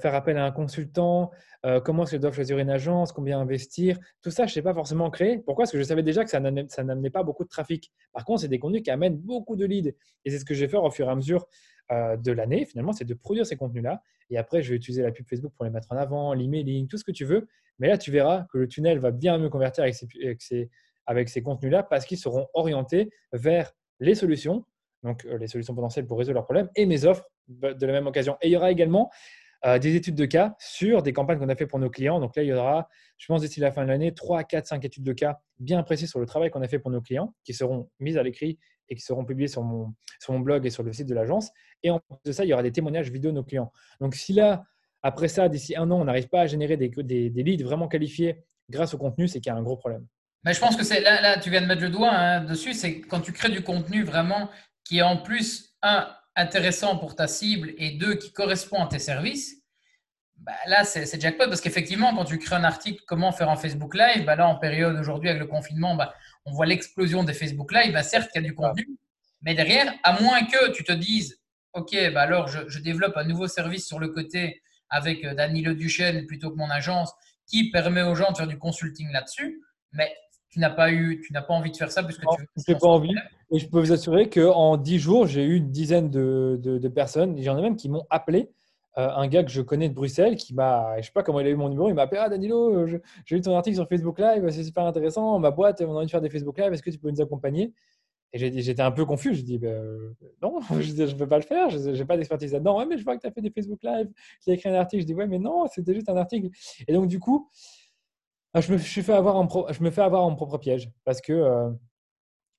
[0.01, 1.31] faire appel à un consultant,
[1.67, 3.99] euh, comment est-ce qu'elles doivent choisir une agence, combien investir.
[4.23, 5.39] Tout ça, je ne sais pas forcément créer.
[5.39, 5.65] Pourquoi?
[5.65, 7.93] Parce que je savais déjà que ça n'amenait pas beaucoup de trafic.
[8.13, 9.93] Par contre, c'est des contenus qui amènent beaucoup de leads.
[10.25, 11.47] Et c'est ce que je vais faire au fur et à mesure
[11.91, 14.01] euh, de l'année, finalement, c'est de produire ces contenus-là.
[14.31, 16.99] Et après, je vais utiliser la pub Facebook pour les mettre en avant, l'emailing, tout
[16.99, 17.49] ce que tu veux.
[17.81, 19.95] Mais là, tu verras que le tunnel va bien mieux convertir avec
[20.41, 20.71] ces,
[21.07, 24.65] avec ces contenus-là parce qu'ils seront orientés vers les solutions,
[25.03, 28.37] donc les solutions potentielles pour résoudre leurs problèmes, et mes offres de la même occasion.
[28.41, 29.11] Et il y aura également
[29.67, 32.21] euh, des études de cas sur des campagnes qu'on a fait pour nos clients.
[32.21, 32.89] Donc là, il y aura,
[33.19, 36.11] je pense, d'ici la fin de l'année, 3, 4, 5 études de cas bien précises
[36.11, 38.59] sur le travail qu'on a fait pour nos clients qui seront mises à l'écrit
[38.89, 39.93] et qui seront publiées sur mon,
[40.41, 41.51] blog et sur le site de l'agence.
[41.83, 43.73] Et en plus de ça, il y aura des témoignages vidéo de nos clients.
[44.01, 44.65] Donc, si là,
[45.03, 48.45] après ça, d'ici un an, on n'arrive pas à générer des, des, leads vraiment qualifiés
[48.71, 50.07] grâce au contenu, c'est qu'il y a un gros problème.
[50.45, 52.73] Mais je pense que c'est là, là, tu viens de mettre le doigt hein, dessus,
[52.73, 54.49] c'est quand tu crées du contenu vraiment
[54.85, 58.99] qui est en plus, un, intéressant pour ta cible et deux, qui correspond à tes
[58.99, 59.57] services,
[60.37, 63.95] bah là, c'est jackpot parce qu'effectivement, quand tu crées un article comment faire un Facebook
[63.95, 66.15] Live, bah là, en période aujourd'hui avec le confinement, bah,
[66.45, 67.93] on voit l'explosion des Facebook Live.
[67.93, 68.87] Bah, certes, il y a du contenu,
[69.43, 71.41] mais derrière, à moins que tu te dises,
[71.73, 76.27] OK, bah alors je, développe un nouveau service sur le côté avec euh, Danilo Duchesne
[76.27, 77.13] plutôt que mon agence
[77.47, 79.61] qui permet aux gens de faire du consulting là-dessus,
[79.93, 80.11] mais
[80.57, 82.89] tu n'as pas eu, tu n'as pas envie de faire ça puisque tu n'ai pas
[82.89, 83.15] envie.
[83.51, 86.89] Et je peux vous assurer qu'en 10 jours, j'ai eu une dizaine de, de, de
[86.89, 87.37] personnes.
[87.43, 88.49] J'en ai même qui m'ont appelé
[88.97, 91.47] euh, un gars que je connais de Bruxelles qui m'a, je sais pas comment il
[91.47, 93.87] a eu mon numéro, il m'a appelé Ah Danilo, euh, j'ai lu ton article sur
[93.87, 95.39] Facebook Live, c'est super intéressant.
[95.39, 97.21] Ma boîte, on a envie de faire des Facebook Live, est-ce que tu peux nous
[97.21, 97.75] accompagner?
[98.33, 99.35] Et j'étais un peu confus.
[99.37, 102.79] Je dis ben, Non, je ne peux pas le faire, je n'ai pas d'expertise là-dedans.
[102.79, 104.09] Ouais, mais je vois que tu as fait des Facebook Live,
[104.43, 105.03] tu as écrit un article.
[105.03, 106.49] Je dis Ouais, mais non, c'était juste un article.
[106.89, 107.51] Et donc, du coup,
[108.57, 111.21] ah, je me, je fais avoir en je me fais avoir en propre piège parce
[111.21, 111.71] que euh,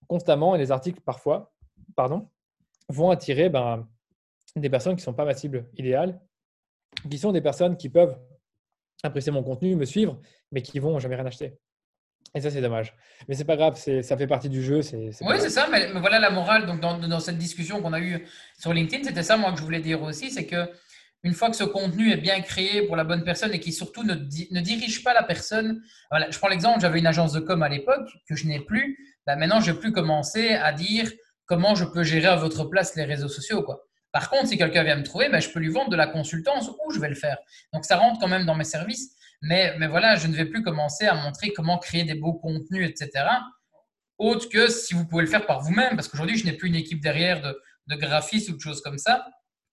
[0.07, 1.53] constamment, et les articles parfois,
[1.95, 2.29] pardon,
[2.89, 3.87] vont attirer ben,
[4.55, 6.19] des personnes qui ne sont pas ma cible idéale
[7.09, 8.17] qui sont des personnes qui peuvent
[9.03, 10.19] apprécier mon contenu, me suivre,
[10.51, 11.57] mais qui vont jamais rien acheter.
[12.35, 12.93] Et ça, c'est dommage.
[13.27, 14.81] Mais c'est pas grave, ça fait partie du jeu.
[14.93, 16.65] oui, c'est ça, mais, voilà la morale.
[16.65, 18.25] Donc, dans, dans cette discussion qu'on a eue
[18.59, 20.69] sur LinkedIn, c'était ça, moi, que je voulais dire aussi, c'est que
[21.27, 24.03] une fois que ce contenu est bien créé pour la bonne personne et qui surtout
[24.03, 25.81] ne, ne dirige pas la personne.
[26.09, 28.97] Voilà, je prends l'exemple, j'avais une agence de com à l'époque que je n'ai plus.
[29.25, 31.11] Bah, maintenant, je vais plus commencer à dire
[31.45, 33.61] comment je peux gérer à votre place les réseaux sociaux.
[33.61, 33.83] Quoi.
[34.13, 36.69] Par contre, si quelqu'un vient me trouver, ben, je peux lui vendre de la consultance
[36.69, 37.37] ou je vais le faire.
[37.73, 39.13] Donc, ça rentre quand même dans mes services.
[39.41, 42.89] Mais, mais voilà, je ne vais plus commencer à montrer comment créer des beaux contenus,
[42.89, 43.25] etc.
[44.17, 46.75] Autre que si vous pouvez le faire par vous-même, parce qu'aujourd'hui, je n'ai plus une
[46.75, 49.25] équipe derrière de, de graphistes ou de choses comme ça.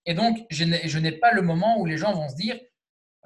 [0.06, 2.58] Et donc, je n'ai pas le moment où les gens vont se dire,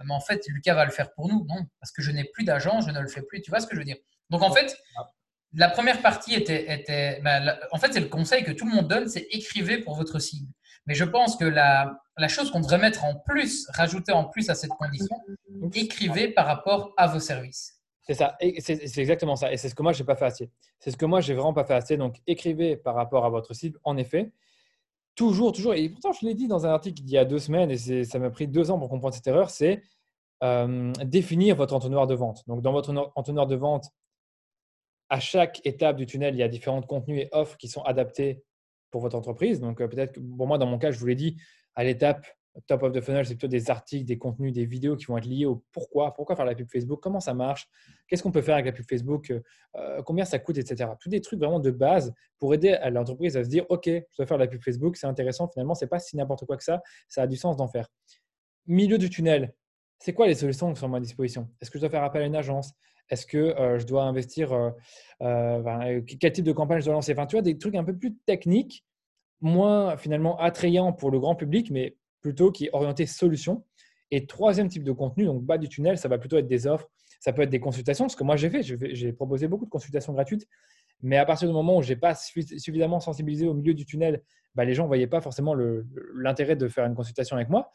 [0.04, 1.44] mais en fait, Lucas va le faire pour nous.
[1.48, 3.42] Non, parce que je n'ai plus d'agent, je ne le fais plus.
[3.42, 3.96] Tu vois ce que je veux dire?
[4.30, 4.76] Donc, en fait,
[5.54, 8.88] la première partie était, était ben, en fait, c'est le conseil que tout le monde
[8.88, 10.52] donne, c'est écrivez pour votre cible.
[10.86, 14.48] Mais je pense que la, la chose qu'on devrait mettre en plus, rajouter en plus
[14.50, 15.16] à cette condition,
[15.74, 17.74] écrivez par rapport à vos services.
[18.02, 19.52] C'est ça, c'est exactement ça.
[19.52, 20.50] Et c'est ce que moi, je n'ai pas fait assez.
[20.78, 21.98] C'est ce que moi, je n'ai vraiment pas fait assez.
[21.98, 24.32] Donc, écrivez par rapport à votre cible, en effet.
[25.18, 25.74] Toujours, toujours.
[25.74, 28.20] Et pourtant, je l'ai dit dans un article il y a deux semaines, et ça
[28.20, 29.82] m'a pris deux ans pour comprendre cette erreur, c'est
[30.44, 32.44] euh, définir votre entonnoir de vente.
[32.46, 33.86] Donc, dans votre entonnoir de vente,
[35.08, 38.44] à chaque étape du tunnel, il y a différents contenus et offres qui sont adaptés
[38.92, 39.58] pour votre entreprise.
[39.58, 41.36] Donc, euh, peut-être que pour moi, dans mon cas, je vous l'ai dit,
[41.74, 42.24] à l'étape
[42.66, 45.26] top of the funnel, c'est plutôt des articles, des contenus, des vidéos qui vont être
[45.26, 47.68] liés au pourquoi, pourquoi faire la pub Facebook, comment ça marche,
[48.06, 49.32] qu'est-ce qu'on peut faire avec la pub Facebook,
[49.76, 50.90] euh, combien ça coûte, etc.
[51.00, 54.26] Tous des trucs vraiment de base pour aider l'entreprise à se dire, OK, je dois
[54.26, 57.22] faire la pub Facebook, c'est intéressant, finalement, c'est pas si n'importe quoi que ça, ça
[57.22, 57.88] a du sens d'en faire.
[58.66, 59.54] Milieu du tunnel,
[59.98, 61.48] c'est quoi les solutions qui sont à ma disposition?
[61.60, 62.72] Est-ce que je dois faire appel à une agence?
[63.10, 64.52] Est-ce que euh, je dois investir
[65.22, 67.14] euh, Quel type de campagne je dois lancer?
[67.14, 68.84] Tu vois, des trucs un peu plus techniques,
[69.40, 71.96] moins finalement attrayants pour le grand public, mais
[72.28, 73.64] plutôt qui est orienté solution.
[74.10, 76.88] Et troisième type de contenu, donc bas du tunnel, ça va plutôt être des offres,
[77.20, 80.14] ça peut être des consultations, ce que moi j'ai fait, j'ai proposé beaucoup de consultations
[80.14, 80.46] gratuites,
[81.02, 84.22] mais à partir du moment où je n'ai pas suffisamment sensibilisé au milieu du tunnel,
[84.54, 85.54] bah, les gens ne voyaient pas forcément
[86.14, 87.70] l'intérêt de faire une consultation avec moi.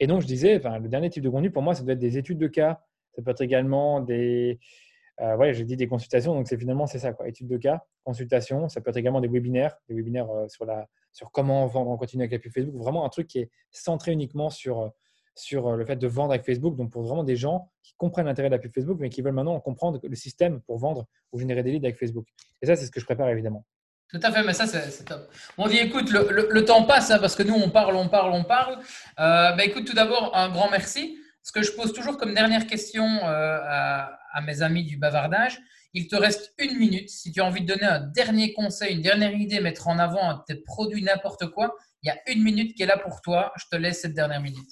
[0.00, 2.00] Et donc je disais, enfin, le dernier type de contenu pour moi, ça doit être
[2.00, 2.80] des études de cas,
[3.14, 4.58] ça peut être également des,
[5.20, 7.28] euh, ouais, j'ai dit des consultations, donc c'est finalement c'est ça, quoi.
[7.28, 10.88] études de cas, consultations, ça peut être également des webinaires, des webinaires euh, sur, la,
[11.12, 14.12] sur comment vendre en continu avec la pub Facebook, vraiment un truc qui est centré
[14.12, 14.88] uniquement sur, euh,
[15.34, 18.48] sur le fait de vendre avec Facebook, donc pour vraiment des gens qui comprennent l'intérêt
[18.48, 21.62] de la pub Facebook, mais qui veulent maintenant comprendre le système pour vendre ou générer
[21.62, 22.26] des leads avec Facebook.
[22.62, 23.64] Et ça, c'est ce que je prépare évidemment.
[24.12, 25.30] Tout à fait, mais ça, c'est top.
[25.56, 28.32] On dit, écoute, le, le, temps passe, hein, parce que nous, on parle, on parle,
[28.32, 28.78] on parle.
[29.20, 31.19] Euh, bah, écoute, tout d'abord, un grand merci.
[31.42, 35.58] Ce que je pose toujours comme dernière question à, à mes amis du bavardage.
[35.92, 37.08] Il te reste une minute.
[37.08, 40.38] Si tu as envie de donner un dernier conseil, une dernière idée, mettre en avant
[40.46, 43.52] tes produits, n'importe quoi, il y a une minute qui est là pour toi.
[43.56, 44.70] Je te laisse cette dernière minute.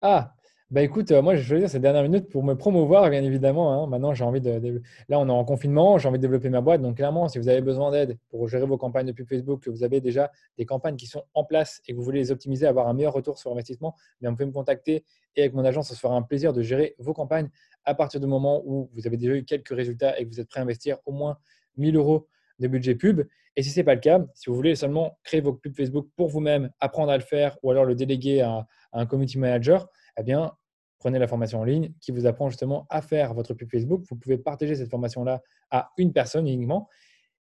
[0.00, 0.34] Ah,
[0.70, 3.72] bah écoute, euh, moi je vais choisir cette dernière minute pour me promouvoir, bien évidemment.
[3.72, 3.86] Hein.
[3.86, 6.82] Maintenant, j'ai envie de, Là, on est en confinement, j'ai envie de développer ma boîte.
[6.82, 9.70] Donc, clairement, si vous avez besoin d'aide pour gérer vos campagnes de pub Facebook, que
[9.70, 12.66] vous avez déjà des campagnes qui sont en place et que vous voulez les optimiser,
[12.66, 15.06] avoir un meilleur retour sur investissement, bien, vous pouvez me contacter
[15.36, 17.48] et avec mon agence, ça se fera un plaisir de gérer vos campagnes
[17.86, 20.48] à partir du moment où vous avez déjà eu quelques résultats et que vous êtes
[20.48, 21.38] prêt à investir au moins
[21.78, 23.22] 1000 euros de budget pub.
[23.56, 26.08] Et si ce n'est pas le cas, si vous voulez seulement créer vos pubs Facebook
[26.14, 29.88] pour vous-même, apprendre à le faire ou alors le déléguer à un community manager,
[30.18, 30.52] eh bien,
[30.98, 34.02] prenez la formation en ligne qui vous apprend justement à faire votre pub Facebook.
[34.08, 36.88] Vous pouvez partager cette formation-là à une personne uniquement.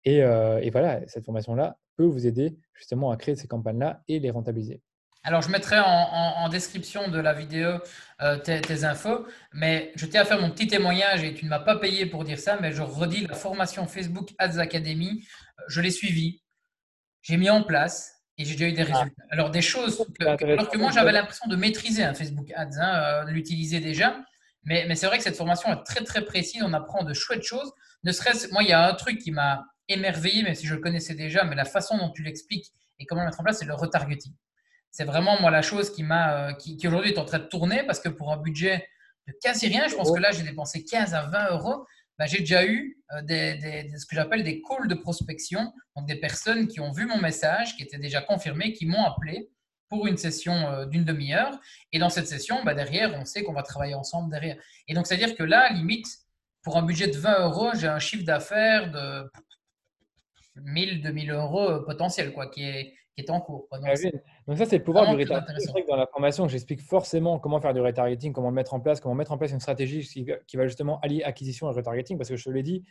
[0.05, 4.31] Et, et voilà, cette formation-là peut vous aider justement à créer ces campagnes-là et les
[4.31, 4.83] rentabiliser.
[5.27, 7.79] Alors, je mettrai en, description de la vidéo
[8.21, 11.61] euh, tes, infos, mais je tiens à faire mon petit témoignage et tu ne m'as
[11.61, 15.27] pas payé pour dire ça, mais je redis la formation Facebook Ads Academy,
[15.59, 16.43] euh, je l'ai suivie,
[17.23, 18.99] j'ai mis en place et j'ai déjà eu des ah.
[18.99, 19.23] résultats.
[19.31, 23.31] Alors, des choses, alors que moi, j'avais l'impression de maîtriser un Facebook Ads, hein, euh,
[23.31, 24.17] l'utiliser déjà,
[24.65, 27.45] mais, mais c'est vrai que cette formation est très, très précise, on apprend de chouettes
[27.45, 27.73] choses.
[28.03, 30.81] Ne serait-ce, moi, il y a un truc qui m'a émerveillé, même si je le
[30.81, 33.67] connaissais déjà, mais la façon dont tu l'expliques et comment le mettre en place, c'est
[33.67, 34.33] le retargeting
[34.95, 37.83] c'est vraiment moi la chose qui m'a, euh, qui, aujourd'hui est en train de tourner
[37.83, 38.89] parce que pour un budget
[39.27, 41.85] de quasi rien, je pense que là j'ai dépensé 15 à 20 euros.
[42.19, 46.69] Bah, j'ai déjà eu euh, ce que j'appelle des calls de prospection, donc des personnes
[46.69, 49.51] qui ont vu mon message, qui étaient déjà confirmées, qui m'ont appelé
[49.89, 51.59] pour une session euh, d'une demi-heure.
[51.93, 54.57] Et dans cette session, bah, derrière, on sait qu'on va travailler ensemble derrière.
[54.87, 56.07] Et donc, c'est-à-dire que là, limite,
[56.63, 59.31] pour un budget de 20 euros, j'ai un chiffre d'affaires de
[60.57, 63.69] 1000, 2000 euros potentiel, quoi, qui est, qui est en cours.
[63.73, 65.87] Donc, ça, c'est le pouvoir du retargeting.
[65.89, 69.15] Dans la formation, j'explique forcément comment faire du retargeting, comment le mettre en place, comment
[69.15, 72.19] mettre en place une stratégie qui, va justement allier acquisition et retargeting.
[72.19, 72.85] Parce que je te l'ai dit,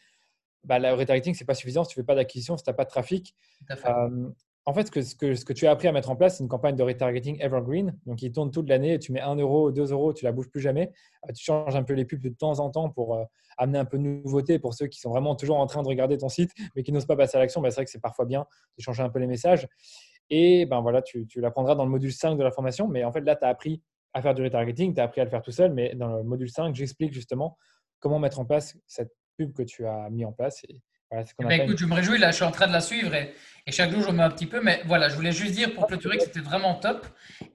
[0.63, 2.69] bah, le retargeting, ce n'est pas suffisant si tu ne fais pas d'acquisition, si tu
[2.69, 3.35] n'as pas de trafic.
[3.69, 4.29] Euh,
[4.65, 6.37] en fait, ce que, ce, que, ce que, tu as appris à mettre en place,
[6.37, 7.97] c'est une campagne de retargeting evergreen.
[8.05, 8.97] Donc, il tourne toute l'année.
[8.99, 10.93] Tu mets 1 euro, 2 euros, tu la bouges plus jamais.
[11.27, 13.25] Euh, tu changes un peu les pubs de temps en temps pour euh,
[13.57, 16.17] amener un peu de nouveauté pour ceux qui sont vraiment toujours en train de regarder
[16.17, 17.59] ton site, mais qui n'osent pas passer à l'action.
[17.59, 18.45] Bah, c'est vrai que c'est parfois bien
[18.77, 19.67] de changer un peu les messages.
[20.29, 22.87] Et ben voilà, tu, tu l'apprendras dans le module 5 de la formation.
[22.87, 23.81] Mais en fait, là, tu as appris
[24.13, 25.73] à faire du retargeting, tu as appris à le faire tout seul.
[25.73, 27.57] Mais dans le module 5, j'explique justement
[27.99, 30.63] comment mettre en place cette pub que tu as mis en place.
[30.69, 32.81] Et voilà, eh ben, écoute, je me réjouis, là, je suis en train de la
[32.81, 33.33] suivre et,
[33.69, 34.61] chaque jour, je mets un petit peu.
[34.61, 37.05] Mais voilà, je voulais juste dire pour clôturer que c'était vraiment top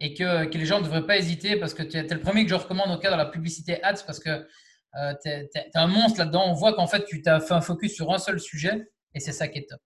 [0.01, 2.45] et que, que les gens ne devraient pas hésiter parce que tu es, le premier
[2.45, 5.87] que je recommande au cas dans la publicité ads parce que euh, tu es, un
[5.87, 6.45] monstre là-dedans.
[6.47, 9.33] On voit qu'en fait, tu t'as fait un focus sur un seul sujet et c'est
[9.33, 9.81] ça qui est top.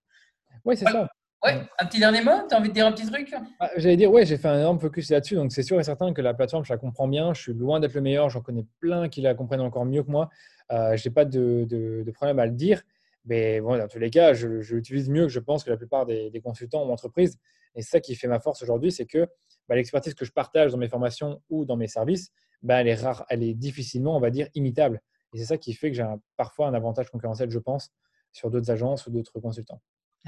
[0.64, 1.09] Oui, c'est ça.
[1.45, 3.34] Ouais, un petit dernier mot Tu as envie de dire un petit truc?
[3.59, 5.34] Ah, J'allais dire, ouais, j'ai fait un énorme focus là-dessus.
[5.34, 7.34] Donc, c'est sûr et certain que la plateforme, je la comprends bien.
[7.34, 8.30] Je suis loin d'être le meilleur.
[8.30, 10.30] J'en connais plein qui la comprennent encore mieux que moi.
[10.70, 12.82] Euh, je n'ai pas de, de, problème à le dire.
[13.24, 16.07] Mais bon, dans tous les cas, je, l'utilise mieux que je pense que la plupart
[16.07, 17.38] des, consultants ou entreprises.
[17.74, 19.26] Et c'est ça qui fait ma force aujourd'hui, c'est que
[19.68, 22.30] bah, l'expertise que je partage dans mes formations ou dans mes services,
[22.62, 25.01] bah, elle est rare, elle est difficilement, on va dire, imitable.
[25.34, 27.90] Et c'est ça qui fait que j'ai parfois un avantage concurrentiel, je pense,
[28.32, 29.80] sur d'autres agences ou d'autres consultants.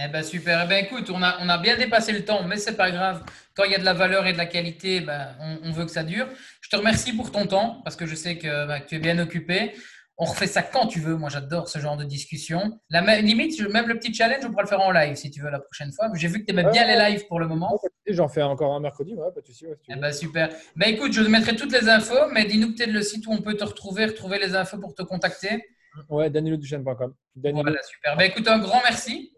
[0.02, 0.62] Eh ben super.
[0.64, 3.24] Eh ben écoute, on a, on a bien dépassé le temps, mais c'est pas grave.
[3.54, 5.90] Quand il y a de la valeur et de la qualité, ben, on, veut que
[5.90, 6.26] ça dure.
[6.60, 9.18] Je te remercie pour ton temps parce que je sais que, ben, tu es bien
[9.20, 9.72] occupé.
[10.16, 11.16] On refait ça quand tu veux.
[11.16, 12.80] Moi, j'adore ce genre de discussion.
[12.90, 15.40] La même, limite, même le petit challenge, on pourra le faire en live si tu
[15.40, 16.08] veux la prochaine fois.
[16.14, 17.78] J'ai vu que tu aimais bien les lives pour le moment.
[18.08, 19.66] J'en fais encore un mercredi, ouais, pas de souci.
[19.88, 20.50] eh ben, super.
[20.74, 23.54] Ben écoute, je mettrai toutes les infos, mais dis-nous peut-être le site où on peut
[23.54, 25.64] te retrouver, retrouver les infos pour te contacter.
[26.08, 27.14] Ouais, daniloduchesne.com.
[27.36, 28.16] Voilà, super.
[28.16, 29.33] Ben écoute, un grand merci.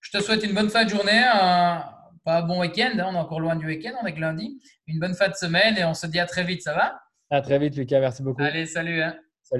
[0.00, 1.84] Je te souhaite une bonne fin de journée, un,
[2.24, 4.60] pas bon week-end, hein, on est encore loin du week-end, on est que lundi.
[4.86, 7.00] Une bonne fin de semaine et on se dit à très vite, ça va?
[7.30, 8.42] À très vite, Lucas, merci beaucoup.
[8.42, 9.02] Allez, salut.
[9.02, 9.16] Hein.